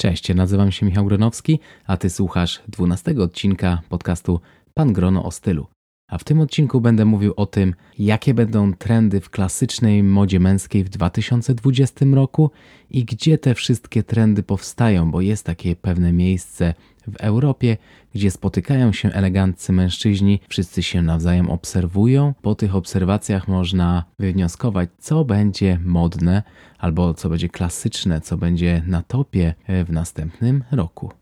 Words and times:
Cześć, 0.00 0.34
nazywam 0.34 0.72
się 0.72 0.86
Michał 0.86 1.04
Gronowski, 1.04 1.60
a 1.86 1.96
ty 1.96 2.10
słuchasz 2.10 2.60
12 2.68 3.14
odcinka 3.22 3.82
podcastu 3.88 4.40
Pan 4.74 4.92
Grono 4.92 5.24
o 5.24 5.30
stylu. 5.30 5.66
A 6.10 6.18
w 6.18 6.24
tym 6.24 6.40
odcinku 6.40 6.80
będę 6.80 7.04
mówił 7.04 7.34
o 7.36 7.46
tym, 7.46 7.74
jakie 7.98 8.34
będą 8.34 8.72
trendy 8.74 9.20
w 9.20 9.30
klasycznej 9.30 10.02
modzie 10.02 10.40
męskiej 10.40 10.84
w 10.84 10.88
2020 10.88 12.06
roku 12.12 12.50
i 12.90 13.04
gdzie 13.04 13.38
te 13.38 13.54
wszystkie 13.54 14.02
trendy 14.02 14.42
powstają, 14.42 15.10
bo 15.10 15.20
jest 15.20 15.46
takie 15.46 15.76
pewne 15.76 16.12
miejsce 16.12 16.74
w 17.10 17.16
Europie, 17.16 17.76
gdzie 18.14 18.30
spotykają 18.30 18.92
się 18.92 19.08
eleganccy 19.08 19.72
mężczyźni, 19.72 20.40
wszyscy 20.48 20.82
się 20.82 21.02
nawzajem 21.02 21.50
obserwują. 21.50 22.34
Po 22.42 22.54
tych 22.54 22.76
obserwacjach 22.76 23.48
można 23.48 24.04
wywnioskować, 24.18 24.90
co 24.98 25.24
będzie 25.24 25.78
modne 25.84 26.42
albo 26.78 27.14
co 27.14 27.28
będzie 27.28 27.48
klasyczne, 27.48 28.20
co 28.20 28.36
będzie 28.36 28.82
na 28.86 29.02
topie 29.02 29.54
w 29.68 29.92
następnym 29.92 30.64
roku. 30.72 31.12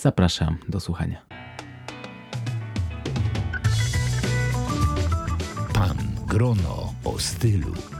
Zapraszam 0.00 0.56
do 0.68 0.80
słuchania. 0.80 1.26
Pan 5.74 5.96
Grono 6.26 6.92
o 7.04 7.18
stylu. 7.18 7.91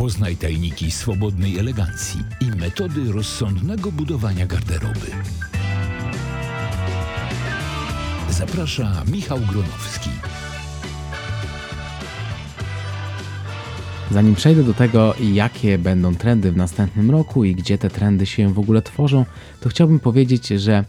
Poznaj 0.00 0.36
tajniki 0.36 0.90
swobodnej 0.90 1.58
elegancji 1.58 2.20
i 2.40 2.56
metody 2.56 3.12
rozsądnego 3.12 3.92
budowania 3.92 4.46
garderoby. 4.46 5.06
Zaprasza 8.30 9.02
Michał 9.12 9.38
Gronowski. 9.38 10.10
Zanim 14.10 14.34
przejdę 14.34 14.64
do 14.64 14.74
tego, 14.74 15.14
jakie 15.32 15.78
będą 15.78 16.14
trendy 16.14 16.52
w 16.52 16.56
następnym 16.56 17.10
roku 17.10 17.44
i 17.44 17.54
gdzie 17.54 17.78
te 17.78 17.90
trendy 17.90 18.26
się 18.26 18.52
w 18.52 18.58
ogóle 18.58 18.82
tworzą, 18.82 19.24
to 19.60 19.68
chciałbym 19.68 20.00
powiedzieć, 20.00 20.48
że 20.48 20.84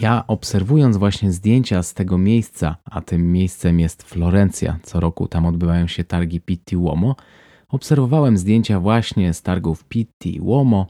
ja 0.00 0.24
obserwując 0.26 0.96
właśnie 0.96 1.32
zdjęcia 1.32 1.82
z 1.82 1.94
tego 1.94 2.18
miejsca, 2.18 2.76
a 2.84 3.00
tym 3.00 3.32
miejscem 3.32 3.80
jest 3.80 4.02
Florencja, 4.02 4.78
co 4.82 5.00
roku 5.00 5.28
tam 5.28 5.46
odbywają 5.46 5.86
się 5.86 6.04
targi 6.04 6.40
Pitti 6.40 6.76
Uomo, 6.76 7.16
obserwowałem 7.72 8.36
zdjęcia 8.38 8.80
właśnie 8.80 9.34
z 9.34 9.42
targów 9.42 9.84
Pitti 9.84 10.40
Uomo 10.40 10.86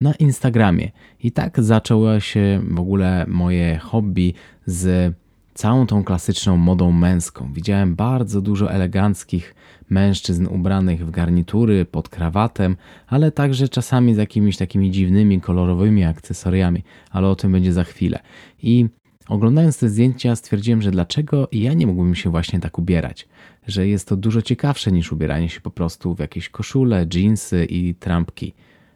na 0.00 0.14
Instagramie. 0.14 0.90
I 1.20 1.32
tak 1.32 1.62
zaczęło 1.62 2.20
się 2.20 2.60
w 2.70 2.80
ogóle 2.80 3.24
moje 3.28 3.78
hobby 3.78 4.34
z 4.66 5.14
całą 5.54 5.86
tą 5.86 6.04
klasyczną 6.04 6.56
modą 6.56 6.92
męską. 6.92 7.52
Widziałem 7.52 7.94
bardzo 7.94 8.40
dużo 8.40 8.72
eleganckich 8.72 9.54
mężczyzn 9.90 10.46
ubranych 10.46 11.06
w 11.06 11.10
garnitury, 11.10 11.84
pod 11.84 12.08
krawatem, 12.08 12.76
ale 13.06 13.32
także 13.32 13.68
czasami 13.68 14.14
z 14.14 14.18
jakimiś 14.18 14.56
takimi 14.56 14.90
dziwnymi, 14.90 15.40
kolorowymi 15.40 16.04
akcesoriami, 16.04 16.82
ale 17.10 17.28
o 17.28 17.36
tym 17.36 17.52
będzie 17.52 17.72
za 17.72 17.84
chwilę. 17.84 18.18
I 18.62 18.88
oglądając 19.28 19.78
te 19.78 19.88
zdjęcia 19.88 20.36
stwierdziłem, 20.36 20.82
że 20.82 20.90
dlaczego 20.90 21.48
ja 21.52 21.74
nie 21.74 21.86
mógłbym 21.86 22.14
się 22.14 22.30
właśnie 22.30 22.60
tak 22.60 22.78
ubierać, 22.78 23.28
że 23.66 23.88
jest 23.88 24.08
to 24.08 24.16
dużo 24.16 24.42
ciekawsze 24.42 24.92
niż 24.92 25.12
ubieranie 25.12 25.48
się 25.48 25.60
po 25.60 25.70
prostu 25.70 26.14
w 26.14 26.18
jakieś 26.18 26.48
koszule, 26.48 27.06
dżinsy 27.06 27.64
i 27.64 27.94
trampki, 27.94 28.54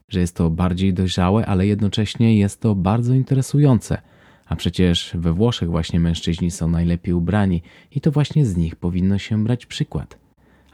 że 0.08 0.20
jest 0.20 0.36
to 0.36 0.50
bardziej 0.50 0.94
dojrzałe, 0.94 1.46
ale 1.46 1.66
jednocześnie 1.66 2.38
jest 2.38 2.60
to 2.60 2.74
bardzo 2.74 3.14
interesujące. 3.14 3.98
A 4.46 4.56
przecież 4.56 5.12
we 5.14 5.32
Włoszech 5.32 5.70
właśnie 5.70 6.00
mężczyźni 6.00 6.50
są 6.50 6.68
najlepiej 6.68 7.14
ubrani 7.14 7.62
i 7.90 8.00
to 8.00 8.10
właśnie 8.10 8.46
z 8.46 8.56
nich 8.56 8.76
powinno 8.76 9.18
się 9.18 9.44
brać 9.44 9.66
przykład 9.66 10.26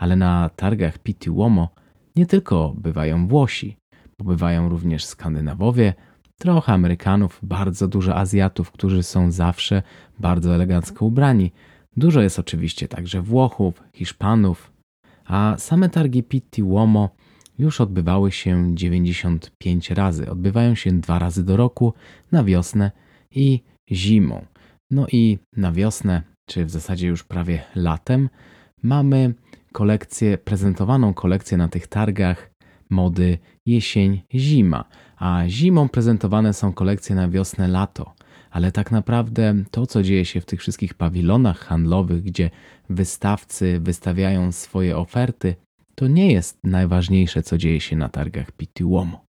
ale 0.03 0.16
na 0.16 0.50
targach 0.56 0.98
Pitti 0.98 1.31
Uomo 1.31 1.69
nie 2.16 2.27
tylko 2.27 2.75
bywają 2.77 3.27
Włosi, 3.27 3.77
bo 4.19 4.25
bywają 4.25 4.69
również 4.69 5.05
Skandynawowie, 5.05 5.94
trochę 6.43 6.73
Amerykanów, 6.73 7.39
bardzo 7.43 7.89
dużo 7.89 8.17
Azjatów, 8.17 8.71
którzy 8.71 9.03
są 9.03 9.31
zawsze 9.31 9.83
bardzo 10.19 10.55
elegancko 10.55 11.06
ubrani. 11.06 11.53
Dużo 11.97 12.21
jest 12.21 12.39
oczywiście 12.39 12.89
także 12.89 13.22
Włochów, 13.22 13.83
Hiszpanów, 13.94 14.72
a 15.25 15.55
same 15.59 15.89
targi 15.89 16.22
Pitti 16.22 16.62
Uomo 16.62 17.11
już 17.59 17.81
odbywały 17.81 18.33
się 18.33 18.77
95 18.77 19.91
razy. 19.91 20.31
Odbywają 20.31 20.75
się 20.75 21.00
dwa 21.00 21.19
razy 21.19 21.44
do 21.44 21.56
roku, 21.56 21.94
na 22.33 22.45
wiosnę 22.45 22.91
i 23.31 23.62
zimą. 23.91 24.45
No 24.91 25.06
i 25.12 25.39
na 25.56 25.72
wiosnę, 25.72 26.22
czy 26.49 26.65
w 26.65 26.71
zasadzie 26.71 27.09
już 27.09 27.25
prawie 27.25 27.62
latem, 27.77 28.28
mamy 28.83 29.34
kolekcję, 29.72 30.39
prezentowaną 30.39 31.15
kolekcję 31.15 31.59
na 31.59 31.69
tych 31.69 31.87
targach 31.87 32.52
mody 32.92 33.38
jesień-zima, 33.66 34.84
a 35.16 35.42
zimą 35.48 35.88
prezentowane 35.88 36.53
są 36.53 36.72
kolekcje 36.72 37.16
na 37.16 37.28
wiosnę-lato. 37.28 38.14
Ale 38.50 38.72
tak 38.72 38.91
naprawdę 38.91 39.54
to, 39.70 39.86
co 39.86 40.03
dzieje 40.03 40.25
się 40.25 40.41
w 40.41 40.47
tych 40.47 40.60
wszystkich 40.60 40.94
pawilonach 40.94 41.58
handlowych, 41.58 42.22
gdzie 42.22 42.50
wystawcy 42.91 43.80
wystawiają 43.80 44.53
swoje 44.53 44.97
oferty, 44.97 45.54
to 45.94 46.08
nie 46.08 46.32
jest 46.32 46.58
najważniejsze, 46.64 47.42
co 47.42 47.58
dzieje 47.58 47.80
się 47.80 47.97
na 47.97 48.08
targach 48.08 48.53
Pitti 48.53 48.84
Uomo. 48.84 49.31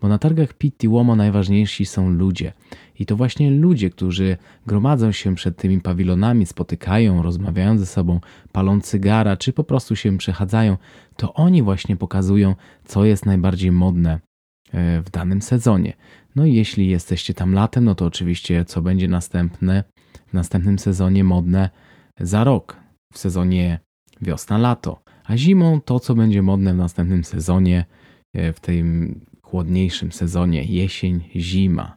Bo 0.00 0.08
na 0.08 0.18
targach 0.18 0.52
Pitti 0.52 0.88
Uomo 0.88 1.16
najważniejsi 1.16 1.86
są 1.86 2.10
ludzie. 2.10 2.52
I 2.98 3.06
to 3.06 3.16
właśnie 3.16 3.50
ludzie, 3.50 3.90
którzy 3.90 4.36
gromadzą 4.66 5.12
się 5.12 5.34
przed 5.34 5.56
tymi 5.56 5.80
pawilonami, 5.80 6.46
spotykają, 6.46 7.22
rozmawiają 7.22 7.78
ze 7.78 7.86
sobą, 7.86 8.20
palą 8.52 8.80
cygara, 8.80 9.36
czy 9.36 9.52
po 9.52 9.64
prostu 9.64 9.96
się 9.96 10.18
przechadzają, 10.18 10.76
to 11.16 11.34
oni 11.34 11.62
właśnie 11.62 11.96
pokazują, 11.96 12.54
co 12.84 13.04
jest 13.04 13.26
najbardziej 13.26 13.72
modne 13.72 14.20
e, 14.72 15.02
w 15.02 15.10
danym 15.10 15.42
sezonie. 15.42 15.92
No 16.36 16.46
i 16.46 16.54
jeśli 16.54 16.88
jesteście 16.88 17.34
tam 17.34 17.54
latem, 17.54 17.84
no 17.84 17.94
to 17.94 18.06
oczywiście 18.06 18.64
co 18.64 18.82
będzie 18.82 19.08
następne 19.08 19.84
w 20.26 20.32
następnym 20.32 20.78
sezonie 20.78 21.24
modne 21.24 21.70
za 22.20 22.44
rok, 22.44 22.76
w 23.12 23.18
sezonie 23.18 23.78
wiosna-lato, 24.22 25.00
a 25.24 25.36
zimą 25.36 25.80
to, 25.80 26.00
co 26.00 26.14
będzie 26.14 26.42
modne 26.42 26.74
w 26.74 26.76
następnym 26.76 27.24
sezonie, 27.24 27.84
e, 28.34 28.52
w 28.52 28.60
tym 28.60 29.20
chłodniejszym 29.50 30.12
sezonie 30.12 30.64
jesień, 30.64 31.24
zima. 31.36 31.96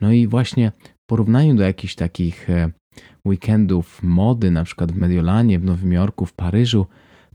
No 0.00 0.12
i 0.12 0.26
właśnie 0.26 0.72
w 0.94 1.06
porównaniu 1.10 1.54
do 1.54 1.62
jakichś 1.62 1.94
takich 1.94 2.50
e, 2.50 2.70
weekendów 3.26 4.02
mody, 4.02 4.50
na 4.50 4.64
przykład 4.64 4.92
w 4.92 4.96
Mediolanie, 4.96 5.58
w 5.58 5.64
Nowym 5.64 5.92
Jorku, 5.92 6.26
w 6.26 6.32
Paryżu, 6.32 6.86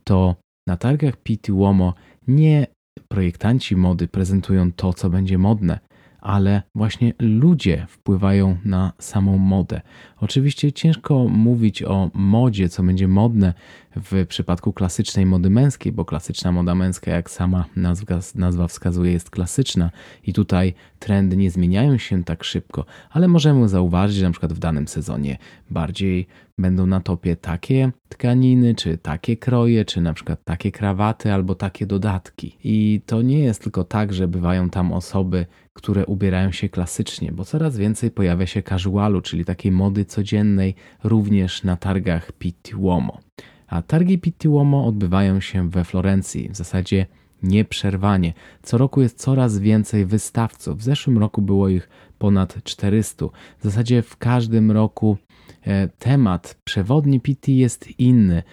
to 0.04 0.36
na 0.68 0.78
targach 0.78 1.18
Pitti 1.18 1.52
Uomo 1.52 1.94
nie 2.28 2.68
projektanci 3.08 3.76
mody 3.76 4.08
prezentują 4.08 4.72
to, 4.72 4.94
co 4.94 5.10
będzie 5.10 5.38
modne, 5.38 5.80
ale 6.24 6.62
właśnie 6.76 7.14
ludzie 7.20 7.86
wpływają 7.90 8.58
na 8.66 8.94
samą 9.00 9.38
modę. 9.38 9.82
Oczywiście 10.18 10.72
ciężko 10.72 11.28
mówić 11.28 11.84
o 11.84 12.10
modzie, 12.14 12.70
co 12.70 12.84
będzie 12.84 13.08
modne 13.08 13.54
w 13.96 14.26
przypadku 14.28 14.74
klasycznej 14.74 15.26
mody 15.26 15.50
męskiej, 15.50 15.92
bo 15.92 16.06
klasyczna 16.06 16.52
moda 16.52 16.76
męska, 16.76 17.12
jak 17.12 17.30
sama 17.30 17.66
nazwa, 17.76 18.20
nazwa 18.36 18.68
wskazuje, 18.68 19.12
jest 19.12 19.30
klasyczna 19.30 19.92
i 20.24 20.34
tutaj 20.34 20.74
trendy 21.00 21.38
nie 21.38 21.52
zmieniają 21.52 21.98
się 21.98 22.24
tak 22.24 22.44
szybko, 22.44 22.86
ale 23.10 23.28
możemy 23.28 23.70
zauważyć, 23.70 24.18
że 24.18 24.26
na 24.26 24.32
przykład 24.32 24.54
w 24.54 24.60
danym 24.60 24.88
sezonie 24.88 25.38
bardziej 25.70 26.28
będą 26.58 26.86
na 26.86 27.00
topie 27.00 27.36
takie 27.36 27.92
tkaniny, 28.10 28.76
czy 28.76 28.98
takie 28.98 29.38
kroje, 29.38 29.86
czy 29.86 30.02
na 30.02 30.14
przykład 30.14 30.44
takie 30.44 30.72
krawaty, 30.72 31.34
albo 31.34 31.56
takie 31.56 31.86
dodatki. 31.86 32.58
I 32.64 33.02
to 33.06 33.22
nie 33.22 33.40
jest 33.40 33.64
tylko 33.64 33.84
tak, 33.84 34.14
że 34.14 34.28
bywają 34.28 34.70
tam 34.70 34.94
osoby, 34.94 35.46
które 35.74 36.06
ubierają 36.06 36.52
się 36.52 36.70
klasycznie, 36.70 37.32
bo 37.32 37.46
coraz 37.46 37.78
więcej 37.78 38.12
pojawia 38.12 38.46
się 38.46 38.64
casualu, 38.64 39.22
czyli 39.22 39.46
takiej 39.46 39.72
mody 39.72 40.06
codziennej, 40.06 40.76
również 41.04 41.64
na 41.64 41.78
targach 41.78 42.32
Pitti 42.32 42.76
Uomo. 42.76 43.20
A 43.68 43.82
targi 43.82 44.20
Pitti 44.20 44.50
Uomo 44.50 44.86
odbywają 44.86 45.40
się 45.40 45.70
we 45.70 45.84
Florencji, 45.84 46.50
w 46.50 46.56
zasadzie 46.56 47.06
nieprzerwanie. 47.44 48.34
Co 48.64 48.78
roku 48.78 49.02
jest 49.02 49.20
coraz 49.20 49.60
więcej 49.60 50.06
wystawców. 50.06 50.78
W 50.78 50.84
zeszłym 50.84 51.18
roku 51.18 51.42
było 51.42 51.70
ich 51.70 51.90
ponad 52.18 52.64
400. 52.64 53.26
W 53.60 53.64
zasadzie 53.64 54.02
w 54.02 54.18
każdym 54.18 54.72
roku 54.72 55.18
temat 56.00 56.60
przewodni 56.64 57.20
Pitti 57.20 57.58
jest 57.58 58.00
inny 58.00 58.44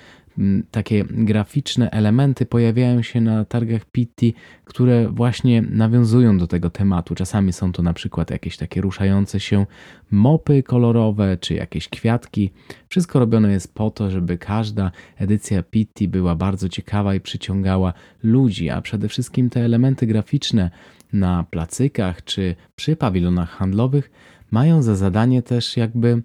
takie 0.70 1.04
graficzne 1.04 1.90
elementy 1.90 2.46
pojawiają 2.46 3.02
się 3.02 3.20
na 3.20 3.44
targach 3.44 3.84
Pitti, 3.84 4.34
które 4.64 5.08
właśnie 5.08 5.62
nawiązują 5.62 6.38
do 6.38 6.46
tego 6.46 6.70
tematu. 6.70 7.14
Czasami 7.14 7.52
są 7.52 7.72
to 7.72 7.82
na 7.82 7.92
przykład 7.92 8.30
jakieś 8.30 8.56
takie 8.56 8.80
ruszające 8.80 9.40
się 9.40 9.66
mopy 10.10 10.62
kolorowe 10.62 11.36
czy 11.36 11.54
jakieś 11.54 11.88
kwiatki. 11.88 12.50
Wszystko 12.88 13.18
robione 13.18 13.52
jest 13.52 13.74
po 13.74 13.90
to, 13.90 14.10
żeby 14.10 14.38
każda 14.38 14.90
edycja 15.16 15.62
Pitti 15.62 16.08
była 16.08 16.36
bardzo 16.36 16.68
ciekawa 16.68 17.14
i 17.14 17.20
przyciągała 17.20 17.92
ludzi, 18.22 18.70
a 18.70 18.80
przede 18.80 19.08
wszystkim 19.08 19.50
te 19.50 19.64
elementy 19.64 20.06
graficzne 20.06 20.70
na 21.12 21.44
placykach 21.50 22.24
czy 22.24 22.54
przy 22.76 22.96
pawilonach 22.96 23.50
handlowych 23.50 24.10
mają 24.50 24.82
za 24.82 24.96
zadanie 24.96 25.42
też 25.42 25.76
jakby 25.76 26.22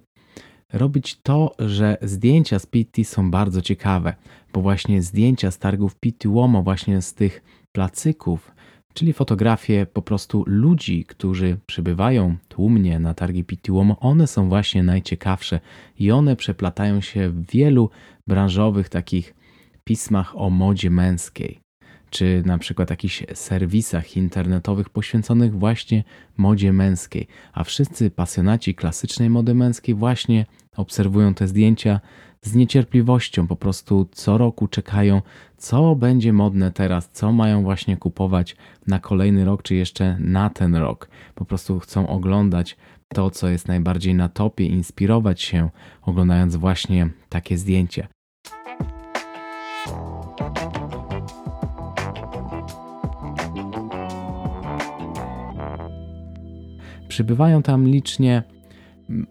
robić 0.74 1.22
to, 1.22 1.56
że 1.60 1.98
zdjęcia 2.02 2.60
z 2.60 2.66
Pitti 2.66 3.06
są 3.06 3.32
bardzo 3.32 3.62
ciekawe, 3.62 4.14
bo 4.54 4.62
właśnie 4.62 5.02
zdjęcia 5.02 5.52
z 5.52 5.58
targów 5.58 5.96
Pitti 5.96 6.28
Uomo, 6.28 6.64
właśnie 6.64 7.02
z 7.02 7.14
tych 7.14 7.44
placyków, 7.72 8.52
czyli 8.94 9.14
fotografie 9.14 9.86
po 9.94 10.02
prostu 10.02 10.44
ludzi, 10.48 11.06
którzy 11.06 11.58
przybywają 11.66 12.38
tłumnie 12.48 13.00
na 13.00 13.14
targi 13.14 13.44
Pitiłomo, 13.44 14.00
one 14.00 14.28
są 14.28 14.50
właśnie 14.50 14.84
najciekawsze 14.84 15.60
i 16.00 16.12
one 16.12 16.36
przeplatają 16.36 17.02
się 17.02 17.30
w 17.30 17.52
wielu 17.52 17.90
branżowych 18.28 18.90
takich 18.90 19.36
pismach 19.84 20.38
o 20.38 20.50
modzie 20.50 20.90
męskiej, 20.90 21.60
czy 22.16 22.44
na 22.46 22.58
przykład 22.58 22.90
jakichś 22.90 23.24
serwisach 23.34 24.18
internetowych 24.18 24.90
poświęconych 24.90 25.60
właśnie 25.60 26.04
modzie 26.38 26.74
męskiej, 26.74 27.28
a 27.54 27.64
wszyscy 27.64 28.12
pasjonaci 28.12 28.76
klasycznej 28.76 29.30
mody 29.30 29.54
męskiej 29.54 29.96
właśnie 29.96 30.46
obserwują 30.76 31.34
te 31.34 31.48
zdjęcia 31.48 32.00
z 32.42 32.56
niecierpliwością, 32.56 33.48
po 33.48 33.56
prostu 33.56 34.08
co 34.12 34.38
roku 34.38 34.68
czekają, 34.68 35.22
co 35.58 35.96
będzie 35.96 36.34
modne 36.34 36.72
teraz, 36.72 37.10
co 37.12 37.32
mają 37.32 37.64
właśnie 37.64 37.98
kupować 37.98 38.56
na 38.88 39.00
kolejny 39.00 39.46
rok, 39.46 39.64
czy 39.64 39.76
jeszcze 39.76 40.18
na 40.20 40.50
ten 40.50 40.76
rok. 40.76 41.10
Po 41.36 41.46
prostu 41.46 41.80
chcą 41.80 42.08
oglądać 42.08 42.78
to, 43.08 43.32
co 43.32 43.50
jest 43.50 43.68
najbardziej 43.68 44.16
na 44.16 44.30
topie, 44.30 44.66
inspirować 44.66 45.42
się, 45.42 45.70
oglądając 46.02 46.56
właśnie 46.56 47.10
takie 47.30 47.58
zdjęcia. 47.58 48.08
Przybywają 57.16 57.64
tam 57.64 57.88
licznie 57.88 58.44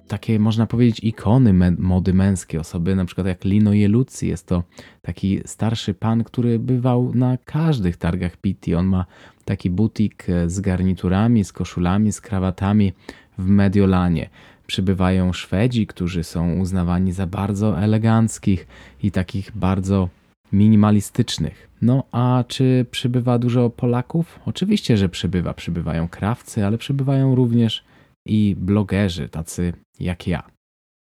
takie, 0.09 0.39
można 0.39 0.67
powiedzieć, 0.67 1.01
ikony 1.03 1.75
mody 1.79 2.15
męskiej. 2.15 2.61
Osoby 2.61 2.97
na 2.97 3.05
przykład 3.05 3.27
jak 3.27 3.45
Lino 3.45 3.73
Jelucci. 3.73 4.29
Jest 4.29 4.47
to 4.47 4.63
taki 5.03 5.41
starszy 5.47 5.95
pan, 5.95 6.25
który 6.25 6.59
bywał 6.59 7.15
na 7.15 7.37
każdych 7.45 7.97
targach 7.97 8.37
Pitti. 8.37 8.75
On 8.75 8.87
ma 8.87 9.05
taki 9.45 9.71
butik 9.71 10.27
e, 10.29 10.51
z 10.51 10.61
garniturami, 10.61 11.45
z 11.45 11.53
koszulami, 11.53 12.13
z 12.13 12.21
krawatami 12.21 12.93
w 13.39 13.47
Mediolanie. 13.47 14.31
Przybywają 14.67 15.33
Szwedzi, 15.33 15.87
którzy 15.87 16.25
są 16.25 16.53
uznawani 16.59 17.13
za 17.13 17.27
bardzo 17.27 17.83
eleganckich 17.83 18.67
i 19.03 19.11
takich 19.11 19.53
bardzo 19.55 20.09
minimalistycznych. 20.53 21.69
No 21.85 22.05
a 22.13 22.45
czy 22.49 22.87
przybywa 22.91 23.39
dużo 23.39 23.71
Polaków? 23.71 24.41
Oczywiście, 24.47 24.97
że 24.97 25.09
przybywa. 25.09 25.55
Przybywają 25.55 26.09
krawcy, 26.09 26.67
ale 26.67 26.79
przybywają 26.79 27.35
również 27.35 27.85
i 28.27 28.57
blogerzy, 28.59 29.29
tacy 29.29 29.73
jak 30.01 30.27
ja. 30.27 30.43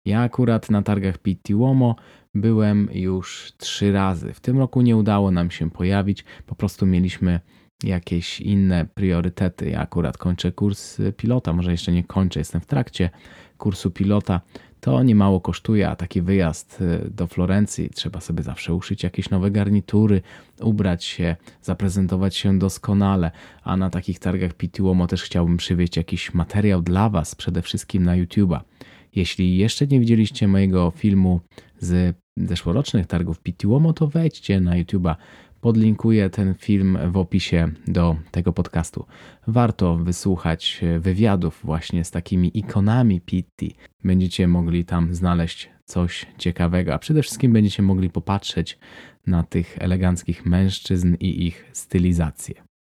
Ja 0.07 0.21
akurat 0.21 0.71
na 0.71 0.83
targach 0.83 1.19
Pitti 1.19 1.55
Uomo 1.55 1.97
byłem 2.35 2.89
już 2.93 3.53
trzy 3.57 3.93
razy. 3.93 4.33
W 4.33 4.41
tym 4.41 4.59
roku 4.59 4.83
nie 4.83 4.97
udało 4.97 5.31
nam 5.31 5.51
się 5.51 5.71
pojawić, 5.71 6.25
po 6.47 6.55
prostu 6.55 6.87
mieliśmy 6.87 7.41
jakieś 7.85 8.41
inne 8.41 8.87
priorytety. 8.95 9.71
Ja 9.71 9.81
akurat 9.81 10.19
kończę 10.19 10.53
kurs 10.53 10.99
pilota, 11.17 11.53
może 11.53 11.71
jeszcze 11.71 11.93
nie 11.93 12.05
kończę, 12.05 12.41
jestem 12.41 12.61
w 12.61 12.67
trakcie 12.67 13.11
kursu 13.59 13.91
pilota. 13.91 14.41
To 14.85 15.03
nie 15.03 15.15
mało 15.15 15.41
kosztuje, 15.41 15.89
a 15.89 15.97
taki 15.97 16.23
wyjazd 16.23 16.81
y, 16.81 17.11
do 17.11 17.27
Florencji 17.27 17.91
trzeba 17.91 18.21
sobie 18.21 18.43
zawsze 18.43 18.75
uszyć 18.75 19.03
jakieś 19.03 19.31
nowe 19.31 19.51
garnitury, 19.51 20.23
ubrać 20.61 21.05
się, 21.05 21.37
zaprezentować 21.63 22.37
się 22.37 22.59
doskonale, 22.59 23.31
a 23.63 23.77
na 23.77 23.91
takich 23.91 24.19
targach 24.19 24.55
Pitiuomo 24.55 25.07
też 25.07 25.23
chciałbym 25.23 25.57
przywieźć 25.57 25.97
jakiś 25.97 26.35
materiał 26.35 26.83
dla 26.83 27.09
Was, 27.09 27.35
przede 27.35 27.63
wszystkim 27.63 28.03
na 28.05 28.17
YouTube'a. 28.17 28.61
Jeśli 29.15 29.57
jeszcze 29.57 29.87
nie 29.87 30.01
widzieliście 30.01 30.49
mojego 30.49 30.93
filmu 30.97 31.41
z 31.79 32.17
zeszłorocznych 32.37 33.07
targów 33.07 33.41
Pitiuomo, 33.41 33.93
to 33.93 34.07
wejdźcie 34.07 34.61
na 34.61 34.73
YouTube'a, 34.73 35.15
Podlinkuję 35.63 36.31
ten 36.31 36.55
film 36.55 36.99
w 37.11 37.17
opisie 37.17 37.69
do 37.87 38.17
tego 38.31 38.53
podcastu. 38.53 39.07
Warto 39.47 39.97
wysłuchać 39.97 40.81
wywiadów 40.99 41.61
właśnie 41.65 42.05
z 42.05 42.11
takimi 42.11 42.59
ikonami 42.59 43.21
Pitti. 43.21 43.75
Będziecie 44.05 44.49
mogli 44.49 44.85
tam 44.85 45.15
znaleźć 45.15 45.71
coś 45.85 46.27
ciekawego, 46.39 46.95
a 46.95 46.99
przede 46.99 47.23
wszystkim 47.23 47.53
będziecie 47.53 47.83
mogli 47.83 48.11
popatrzeć 48.11 48.79
na 49.27 49.43
tych 49.43 49.77
eleganckich 49.81 50.47
mężczyzn 50.47 51.15
i 51.21 51.47
ich 51.47 51.71
stylizację. 51.73 52.72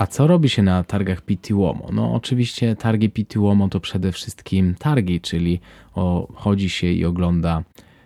A 0.00 0.06
co 0.06 0.26
robi 0.26 0.48
się 0.48 0.62
na 0.62 0.84
targach 0.84 1.22
Pitiuomo? 1.22 1.88
No 1.92 2.14
oczywiście 2.14 2.76
targi 2.76 3.10
Pitiuomo 3.10 3.68
to 3.68 3.80
przede 3.80 4.12
wszystkim 4.12 4.74
targi, 4.74 5.20
czyli 5.20 5.60
o, 5.94 6.28
chodzi 6.34 6.70
się 6.70 6.86
i 6.86 7.04
ogląda 7.04 7.64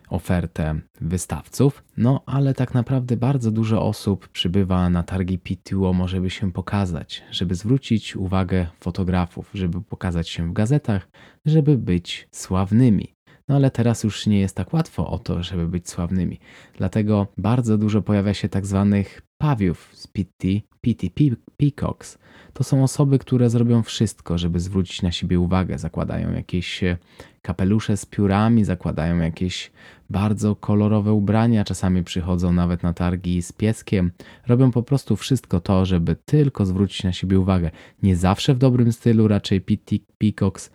ofertę 0.09 0.81
wystawców. 1.01 1.85
No 1.97 2.23
ale 2.27 2.55
tak 2.55 2.75
naprawdę 2.75 3.17
bardzo 3.17 3.51
dużo 3.51 3.83
osób 3.83 4.29
przybywa 4.29 4.91
na 4.91 5.03
targi 5.03 5.39
Pitiuomo, 5.39 6.09
żeby 6.09 6.31
się 6.31 6.53
pokazać, 6.53 7.23
żeby 7.31 7.55
zwrócić 7.55 8.17
uwagę 8.17 8.67
fotografów, 8.81 9.51
żeby 9.55 9.83
pokazać 9.83 10.29
się 10.29 10.49
w 10.49 10.53
gazetach, 10.53 11.09
żeby 11.47 11.79
być 11.79 12.29
sławnymi. 12.31 13.15
No 13.49 13.55
ale 13.55 13.71
teraz 13.71 14.05
już 14.05 14.27
nie 14.27 14.41
jest 14.41 14.57
tak 14.57 14.73
łatwo 14.73 15.11
o 15.11 15.19
to, 15.19 15.43
żeby 15.43 15.69
być 15.69 15.89
sławnymi. 15.89 16.41
Dlatego 16.79 17.27
bardzo 17.39 17.79
dużo 17.79 18.03
pojawia 18.03 18.35
się 18.35 18.49
tak 18.49 18.67
zwanych 18.67 19.23
pawiów 19.45 19.91
z 19.93 20.07
Pitti, 20.07 20.67
Pitti 20.81 21.11
Peacocks. 21.57 22.19
To 22.53 22.65
są 22.65 22.83
osoby, 22.85 23.19
które 23.19 23.51
zrobią 23.51 23.83
wszystko, 23.83 24.39
żeby 24.39 24.61
zwrócić 24.61 25.03
na 25.03 25.13
siebie 25.13 25.41
uwagę. 25.41 25.79
Zakładają 25.79 26.33
jakieś 26.33 26.85
e, 26.85 26.97
kapelusze 27.43 27.97
z 27.97 28.07
piórami, 28.07 28.65
zakładają 28.65 29.19
jakieś 29.19 29.73
bardzo 30.11 30.57
kolorowe 30.57 31.13
ubrania, 31.13 31.65
czasami 31.65 32.05
przychodzą 32.05 32.53
nawet 32.53 32.83
na 32.83 32.93
targi 32.93 33.43
z 33.43 33.53
pieskiem. 33.53 34.11
Robią 34.47 34.71
po 34.71 34.83
prostu 34.83 35.17
wszystko 35.17 35.61
to, 35.61 35.85
żeby 35.85 36.17
tylko 36.25 36.67
zwrócić 36.67 37.05
na 37.05 37.13
siebie 37.13 37.41
uwagę. 37.41 37.71
Nie 38.03 38.17
zawsze 38.17 38.55
w 38.55 38.59
dobrym 38.59 38.93
stylu, 38.93 39.29
raczej 39.29 39.61
Pitti 39.61 40.05
Peacocks 40.19 40.71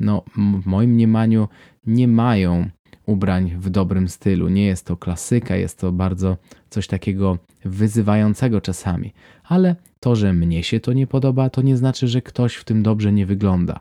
no, 0.00 0.22
w 0.62 0.66
moim 0.66 0.90
mniemaniu 0.90 1.48
nie 1.86 2.08
mają 2.08 2.70
ubrań 3.06 3.54
w 3.58 3.70
dobrym 3.70 4.08
stylu. 4.08 4.48
Nie 4.48 4.66
jest 4.66 4.86
to 4.86 4.96
klasyka, 4.96 5.56
jest 5.56 5.78
to 5.78 5.92
bardzo 5.92 6.36
coś 6.70 6.86
takiego 6.86 7.38
wyzywającego 7.64 8.60
czasami. 8.60 9.12
Ale 9.44 9.76
to, 10.00 10.16
że 10.16 10.32
mnie 10.32 10.62
się 10.62 10.80
to 10.80 10.92
nie 10.92 11.06
podoba, 11.06 11.50
to 11.50 11.62
nie 11.62 11.76
znaczy, 11.76 12.08
że 12.08 12.22
ktoś 12.22 12.54
w 12.54 12.64
tym 12.64 12.82
dobrze 12.82 13.12
nie 13.12 13.26
wygląda. 13.26 13.80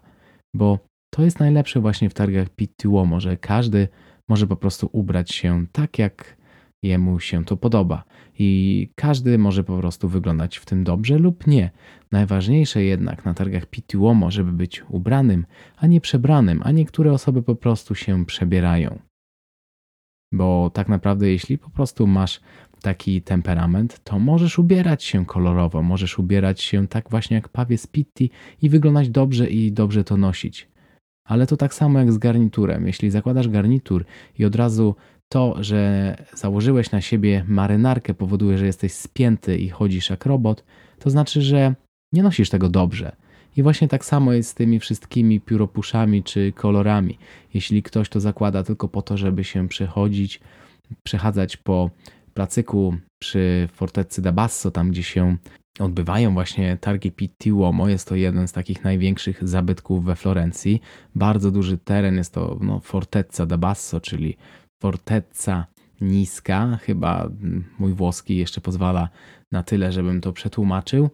Bo 0.55 0.79
to 1.09 1.23
jest 1.23 1.39
najlepsze 1.39 1.79
właśnie 1.79 2.09
w 2.09 2.13
targach 2.13 2.49
Pittuomo, 2.49 3.19
że 3.19 3.37
każdy 3.37 3.87
może 4.29 4.47
po 4.47 4.55
prostu 4.55 4.89
ubrać 4.91 5.31
się 5.31 5.65
tak, 5.71 5.99
jak 5.99 6.37
jemu 6.83 7.19
się 7.19 7.45
to 7.45 7.57
podoba. 7.57 8.03
I 8.39 8.89
każdy 8.95 9.37
może 9.37 9.63
po 9.63 9.77
prostu 9.77 10.09
wyglądać 10.09 10.57
w 10.57 10.65
tym 10.65 10.83
dobrze 10.83 11.17
lub 11.17 11.47
nie. 11.47 11.71
Najważniejsze 12.11 12.83
jednak 12.83 13.25
na 13.25 13.33
targach 13.33 13.65
Pitiuomo, 13.65 14.31
żeby 14.31 14.51
być 14.51 14.83
ubranym, 14.89 15.45
a 15.77 15.87
nie 15.87 16.01
przebranym, 16.01 16.61
a 16.63 16.71
niektóre 16.71 17.13
osoby 17.13 17.43
po 17.43 17.55
prostu 17.55 17.95
się 17.95 18.25
przebierają. 18.25 18.99
Bo 20.33 20.71
tak 20.73 20.89
naprawdę, 20.89 21.29
jeśli 21.29 21.57
po 21.57 21.69
prostu 21.69 22.07
masz 22.07 22.41
taki 22.81 23.21
temperament, 23.21 23.99
to 24.03 24.19
możesz 24.19 24.59
ubierać 24.59 25.03
się 25.03 25.25
kolorowo, 25.25 25.83
możesz 25.83 26.19
ubierać 26.19 26.61
się 26.61 26.87
tak 26.87 27.09
właśnie 27.09 27.35
jak 27.35 27.49
pawie 27.49 27.77
z 27.77 27.87
Pitti 27.87 28.29
i 28.61 28.69
wyglądać 28.69 29.09
dobrze 29.09 29.49
i 29.49 29.71
dobrze 29.71 30.03
to 30.03 30.17
nosić. 30.17 30.67
Ale 31.27 31.47
to 31.47 31.57
tak 31.57 31.73
samo 31.73 31.99
jak 31.99 32.11
z 32.11 32.17
garniturem. 32.17 32.87
Jeśli 32.87 33.11
zakładasz 33.11 33.47
garnitur 33.47 34.05
i 34.39 34.45
od 34.45 34.55
razu 34.55 34.95
to, 35.29 35.63
że 35.63 36.15
założyłeś 36.33 36.91
na 36.91 37.01
siebie 37.01 37.45
marynarkę, 37.47 38.13
powoduje, 38.13 38.57
że 38.57 38.65
jesteś 38.65 38.93
spięty 38.93 39.57
i 39.57 39.69
chodzisz 39.69 40.09
jak 40.09 40.25
robot, 40.25 40.63
to 40.99 41.09
znaczy, 41.09 41.41
że 41.41 41.75
nie 42.13 42.23
nosisz 42.23 42.49
tego 42.49 42.69
dobrze. 42.69 43.15
I 43.57 43.63
właśnie 43.63 43.87
tak 43.87 44.05
samo 44.05 44.33
jest 44.33 44.49
z 44.49 44.53
tymi 44.53 44.79
wszystkimi 44.79 45.41
pióropuszami 45.41 46.23
czy 46.23 46.51
kolorami. 46.51 47.17
Jeśli 47.53 47.83
ktoś 47.83 48.09
to 48.09 48.19
zakłada 48.19 48.63
tylko 48.63 48.87
po 48.87 49.01
to, 49.01 49.17
żeby 49.17 49.43
się 49.43 49.67
przechodzić, 49.67 50.39
przechadzać 51.03 51.57
po 51.57 51.89
placyku 52.33 52.95
przy 53.21 53.69
fortecy 53.73 54.21
da 54.21 54.31
Basso, 54.31 54.71
tam 54.71 54.91
gdzie 54.91 55.03
się 55.03 55.37
odbywają 55.79 56.33
właśnie 56.33 56.77
targi 56.81 57.11
Pitti 57.11 57.51
Uomo. 57.51 57.89
Jest 57.89 58.07
to 58.07 58.15
jeden 58.15 58.47
z 58.47 58.51
takich 58.51 58.83
największych 58.83 59.47
zabytków 59.47 60.05
we 60.05 60.15
Florencji. 60.15 60.81
Bardzo 61.15 61.51
duży 61.51 61.77
teren, 61.77 62.15
jest 62.15 62.33
to 62.33 62.57
no, 62.61 62.79
Fortezza 62.79 63.45
da 63.45 63.57
Basso, 63.57 64.01
czyli 64.01 64.37
fortezza 64.81 65.65
niska. 66.01 66.77
Chyba 66.81 67.29
mój 67.79 67.93
włoski 67.93 68.37
jeszcze 68.37 68.61
pozwala 68.61 69.09
na 69.51 69.63
tyle, 69.63 69.91
żebym 69.91 70.21
to 70.21 70.33
przetłumaczył 70.33 71.09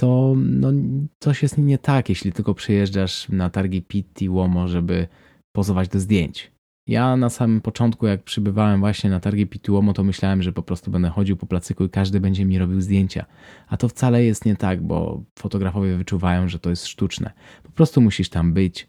to 0.00 0.34
no, 0.36 0.72
coś 1.18 1.42
jest 1.42 1.58
nie 1.58 1.78
tak, 1.78 2.08
jeśli 2.08 2.32
tylko 2.32 2.54
przyjeżdżasz 2.54 3.28
na 3.28 3.50
targi 3.50 3.82
Pitti 3.82 4.28
Uomo, 4.28 4.68
żeby 4.68 5.08
pozować 5.52 5.88
do 5.88 6.00
zdjęć. 6.00 6.52
Ja 6.86 7.16
na 7.16 7.30
samym 7.30 7.60
początku, 7.60 8.06
jak 8.06 8.22
przybywałem 8.22 8.80
właśnie 8.80 9.10
na 9.10 9.20
targi 9.20 9.46
Pitti 9.46 9.70
Uomo, 9.70 9.92
to 9.92 10.04
myślałem, 10.04 10.42
że 10.42 10.52
po 10.52 10.62
prostu 10.62 10.90
będę 10.90 11.08
chodził 11.08 11.36
po 11.36 11.46
placyku 11.46 11.84
i 11.84 11.90
każdy 11.90 12.20
będzie 12.20 12.44
mi 12.44 12.58
robił 12.58 12.80
zdjęcia. 12.80 13.26
A 13.68 13.76
to 13.76 13.88
wcale 13.88 14.24
jest 14.24 14.44
nie 14.44 14.56
tak, 14.56 14.82
bo 14.82 15.22
fotografowie 15.38 15.96
wyczuwają, 15.96 16.48
że 16.48 16.58
to 16.58 16.70
jest 16.70 16.86
sztuczne. 16.86 17.32
Po 17.62 17.70
prostu 17.70 18.00
musisz 18.00 18.28
tam 18.28 18.52
być, 18.52 18.88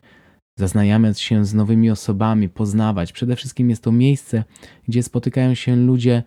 zaznajamiać 0.60 1.22
się 1.22 1.46
z 1.46 1.54
nowymi 1.54 1.92
osobami, 1.92 2.50
poznawać. 2.50 3.12
Przede 3.12 3.36
wszystkim 3.36 3.70
jest 3.70 3.84
to 3.84 3.92
miejsce, 3.92 4.44
gdzie 4.88 5.04
spotykają 5.04 5.54
się 5.54 5.76
ludzie, 5.76 6.24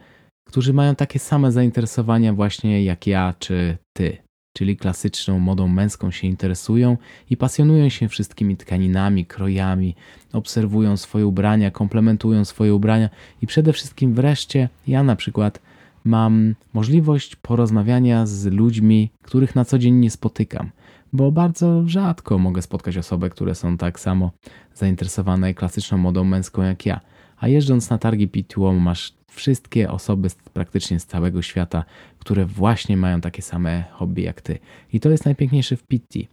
którzy 0.46 0.72
mają 0.72 0.94
takie 0.94 1.18
same 1.18 1.52
zainteresowania 1.52 2.32
właśnie 2.32 2.84
jak 2.84 3.06
ja 3.06 3.34
czy 3.38 3.78
ty 3.92 4.23
czyli 4.54 4.76
klasyczną 4.76 5.38
modą 5.38 5.68
męską, 5.68 6.10
się 6.10 6.26
interesują 6.26 6.96
i 7.30 7.36
pasjonują 7.36 7.88
się 7.88 8.08
wszystkimi 8.08 8.56
tkaninami, 8.56 9.26
krojami, 9.26 9.94
obserwują 10.32 10.96
swoje 10.96 11.26
ubrania, 11.26 11.70
komplementują 11.70 12.44
swoje 12.44 12.74
ubrania 12.74 13.10
i 13.42 13.46
przede 13.46 13.72
wszystkim 13.72 14.14
wreszcie 14.14 14.68
ja 14.86 15.02
na 15.02 15.16
przykład 15.16 15.60
mam 16.04 16.54
możliwość 16.72 17.36
porozmawiania 17.36 18.26
z 18.26 18.46
ludźmi, 18.46 19.10
których 19.22 19.54
na 19.54 19.64
co 19.64 19.78
dzień 19.78 19.94
nie 19.94 20.10
spotykam, 20.10 20.70
bo 21.12 21.32
bardzo 21.32 21.82
rzadko 21.86 22.38
mogę 22.38 22.62
spotkać 22.62 22.96
osoby, 22.96 23.30
które 23.30 23.54
są 23.54 23.76
tak 23.76 24.00
samo 24.00 24.30
zainteresowane 24.74 25.54
klasyczną 25.54 25.98
modą 25.98 26.24
męską 26.24 26.62
jak 26.62 26.86
ja. 26.86 27.00
A 27.44 27.48
jeżdżąc 27.48 27.90
na 27.90 27.98
targi 27.98 28.28
PTO 28.28 28.72
masz 28.72 29.14
wszystkie 29.30 29.90
osoby 29.90 30.30
z, 30.30 30.34
praktycznie 30.34 31.00
z 31.00 31.06
całego 31.06 31.42
świata, 31.42 31.84
które 32.18 32.46
właśnie 32.46 32.96
mają 32.96 33.20
takie 33.20 33.42
same 33.42 33.84
hobby 33.92 34.22
jak 34.22 34.40
ty. 34.40 34.58
I 34.92 35.00
to 35.00 35.10
jest 35.10 35.24
najpiękniejsze 35.24 35.76
w 35.76 35.82
Pitti. 35.82 36.28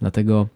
Dlatego 0.00 0.48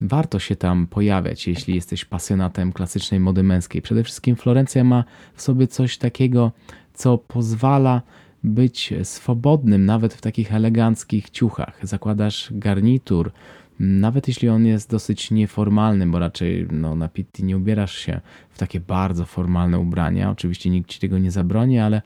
warto 0.00 0.38
się 0.38 0.56
tam 0.56 0.86
pojawiać, 0.86 1.48
jeśli 1.48 1.74
jesteś 1.74 2.04
pasjonatem 2.04 2.72
klasycznej 2.72 3.20
mody 3.20 3.42
męskiej. 3.42 3.82
Przede 3.82 4.04
wszystkim 4.04 4.36
Florencja 4.36 4.84
ma 4.84 5.04
w 5.34 5.42
sobie 5.42 5.66
coś 5.66 5.98
takiego, 5.98 6.52
co 6.94 7.18
pozwala 7.18 8.02
być 8.44 8.94
swobodnym 9.02 9.86
nawet 9.86 10.14
w 10.14 10.20
takich 10.20 10.54
eleganckich 10.54 11.30
ciuchach. 11.30 11.78
Zakładasz 11.82 12.48
garnitur, 12.50 13.32
nawet 13.78 14.28
jeśli 14.28 14.48
on 14.48 14.66
jest 14.66 14.90
dosyć 14.90 15.30
nieformalny, 15.30 16.06
bo 16.06 16.18
raczej 16.18 16.66
no, 16.70 16.94
na 16.94 17.08
pitti 17.08 17.44
nie 17.44 17.56
ubierasz 17.56 17.94
się 17.94 18.20
w 18.50 18.58
takie 18.58 18.80
bardzo 18.80 19.24
formalne 19.24 19.78
ubrania. 19.78 20.30
Oczywiście 20.30 20.70
nikt 20.70 20.90
ci 20.90 21.00
tego 21.00 21.18
nie 21.18 21.30
zabroni, 21.30 21.78
ale 21.78 22.02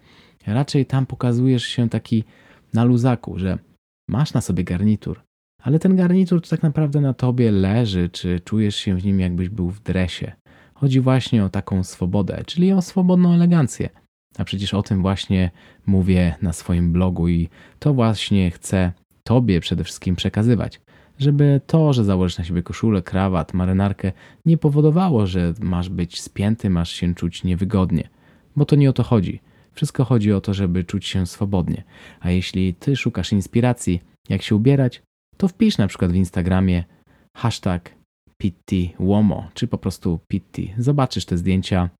raczej 0.47 0.87
tam 0.87 1.07
pokazujesz 1.07 1.65
się 1.65 1.89
taki 1.89 2.25
na 2.75 2.85
luzaku, 2.85 3.39
że 3.39 3.59
masz 4.09 4.35
na 4.35 4.41
sobie 4.41 4.65
garnitur, 4.65 5.21
ale 5.63 5.79
ten 5.79 5.97
garnitur 5.97 6.43
tak 6.49 6.63
naprawdę 6.63 7.01
na 7.01 7.15
tobie 7.15 7.51
leży, 7.51 8.09
czy 8.09 8.41
czujesz 8.41 8.77
się 8.77 8.97
w 8.97 9.05
nim 9.05 9.21
jakbyś 9.21 9.49
był 9.49 9.71
w 9.71 9.83
dresie. 9.83 10.33
Chodzi 10.75 11.01
właśnie 11.01 11.45
o 11.45 11.49
taką 11.49 11.85
swobodę, 11.85 12.43
czyli 12.47 12.73
o 12.73 12.83
swobodną 12.83 13.35
elegancję. 13.35 13.89
A 14.39 14.45
przecież 14.45 14.75
o 14.75 14.83
tym 14.83 15.03
właśnie 15.03 15.51
mówię 15.87 16.35
na 16.43 16.53
swoim 16.53 16.93
blogu 16.93 17.29
i 17.29 17.49
to 17.79 17.95
właśnie 17.95 18.51
chcę 18.51 18.93
Tobie 19.25 19.61
przede 19.61 19.85
wszystkim 19.85 20.17
przekazywać 20.17 20.81
żeby 21.23 21.61
to, 21.67 21.93
że 21.93 22.05
założysz 22.05 22.39
na 22.39 22.45
siebie 22.45 22.63
koszulę, 22.63 23.03
krawat, 23.03 23.55
marynarkę, 23.55 24.13
nie 24.47 24.59
powodowało, 24.59 25.27
że 25.27 25.55
masz 25.61 25.89
być 25.89 26.21
spięty, 26.21 26.71
masz 26.71 26.93
się 26.93 27.15
czuć 27.15 27.45
niewygodnie. 27.45 28.09
Bo 28.57 28.65
to 28.65 28.77
nie 28.77 28.91
o 28.91 28.93
to 28.93 29.03
chodzi. 29.03 29.41
Wszystko 29.73 30.05
chodzi 30.05 30.33
o 30.33 30.41
to, 30.41 30.55
żeby 30.55 30.85
czuć 30.85 31.07
się 31.07 31.27
swobodnie. 31.27 31.83
A 32.21 32.31
jeśli 32.31 32.75
ty 32.75 32.97
szukasz 32.97 33.33
inspiracji, 33.33 34.01
jak 34.29 34.43
się 34.43 34.57
ubierać, 34.57 35.03
to 35.37 35.49
wpisz 35.49 35.79
na 35.79 35.87
przykład 35.87 36.13
w 36.13 36.17
Instagramie 36.17 36.85
hashtag 37.37 37.95
Womo, 39.01 39.49
czy 39.55 39.67
po 39.67 39.79
prostu 39.79 40.21
Pitti. 40.29 40.75
Zobaczysz 40.79 41.25
te 41.25 41.37
zdjęcia, 41.37 41.91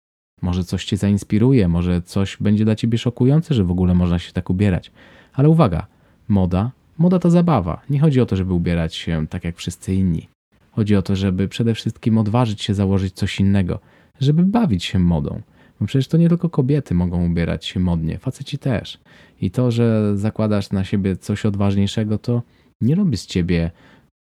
może 0.43 0.65
coś 0.65 0.85
cię 0.85 0.97
zainspiruje, 0.97 1.69
może 1.69 2.03
coś 2.03 2.37
będzie 2.41 2.65
dla 2.65 2.75
ciebie 2.75 2.99
szokujące, 2.99 3.55
że 3.55 3.65
w 3.65 3.71
ogóle 3.71 3.95
można 3.95 4.19
się 4.19 4.33
tak 4.33 4.51
ubierać. 4.51 4.93
Ale 5.33 5.49
uwaga, 5.49 5.87
moda 6.29 6.71
Moda 7.03 7.19
to 7.19 7.31
zabawa. 7.31 7.81
Nie 7.91 8.01
chodzi 8.01 8.21
o 8.21 8.27
to, 8.27 8.37
żeby 8.37 8.53
ubierać 8.53 8.95
się 8.95 9.27
tak 9.27 9.45
jak 9.45 9.57
wszyscy 9.57 9.95
inni. 9.95 10.29
Chodzi 10.71 10.97
o 10.97 11.03
to, 11.03 11.17
żeby 11.17 11.49
przede 11.49 11.75
wszystkim 11.75 12.19
odważyć 12.19 12.63
się 12.63 12.75
założyć 12.75 13.15
coś 13.15 13.41
innego, 13.41 13.79
żeby 14.21 14.43
bawić 14.43 14.85
się 14.85 14.99
modą. 14.99 15.41
Bo 15.81 15.87
przecież 15.87 16.09
to 16.09 16.17
nie 16.17 16.29
tylko 16.29 16.51
kobiety 16.51 16.95
mogą 16.95 17.27
ubierać 17.27 17.65
się 17.65 17.81
modnie, 17.81 18.19
faceci 18.19 18.59
też. 18.59 18.99
I 19.41 19.51
to, 19.51 19.71
że 19.71 20.19
zakładasz 20.19 20.71
na 20.71 20.85
siebie 20.85 21.17
coś 21.17 21.47
odważniejszego, 21.47 22.19
to 22.19 22.43
nie 22.81 22.95
robi 22.95 23.17
z 23.17 23.27
ciebie 23.27 23.71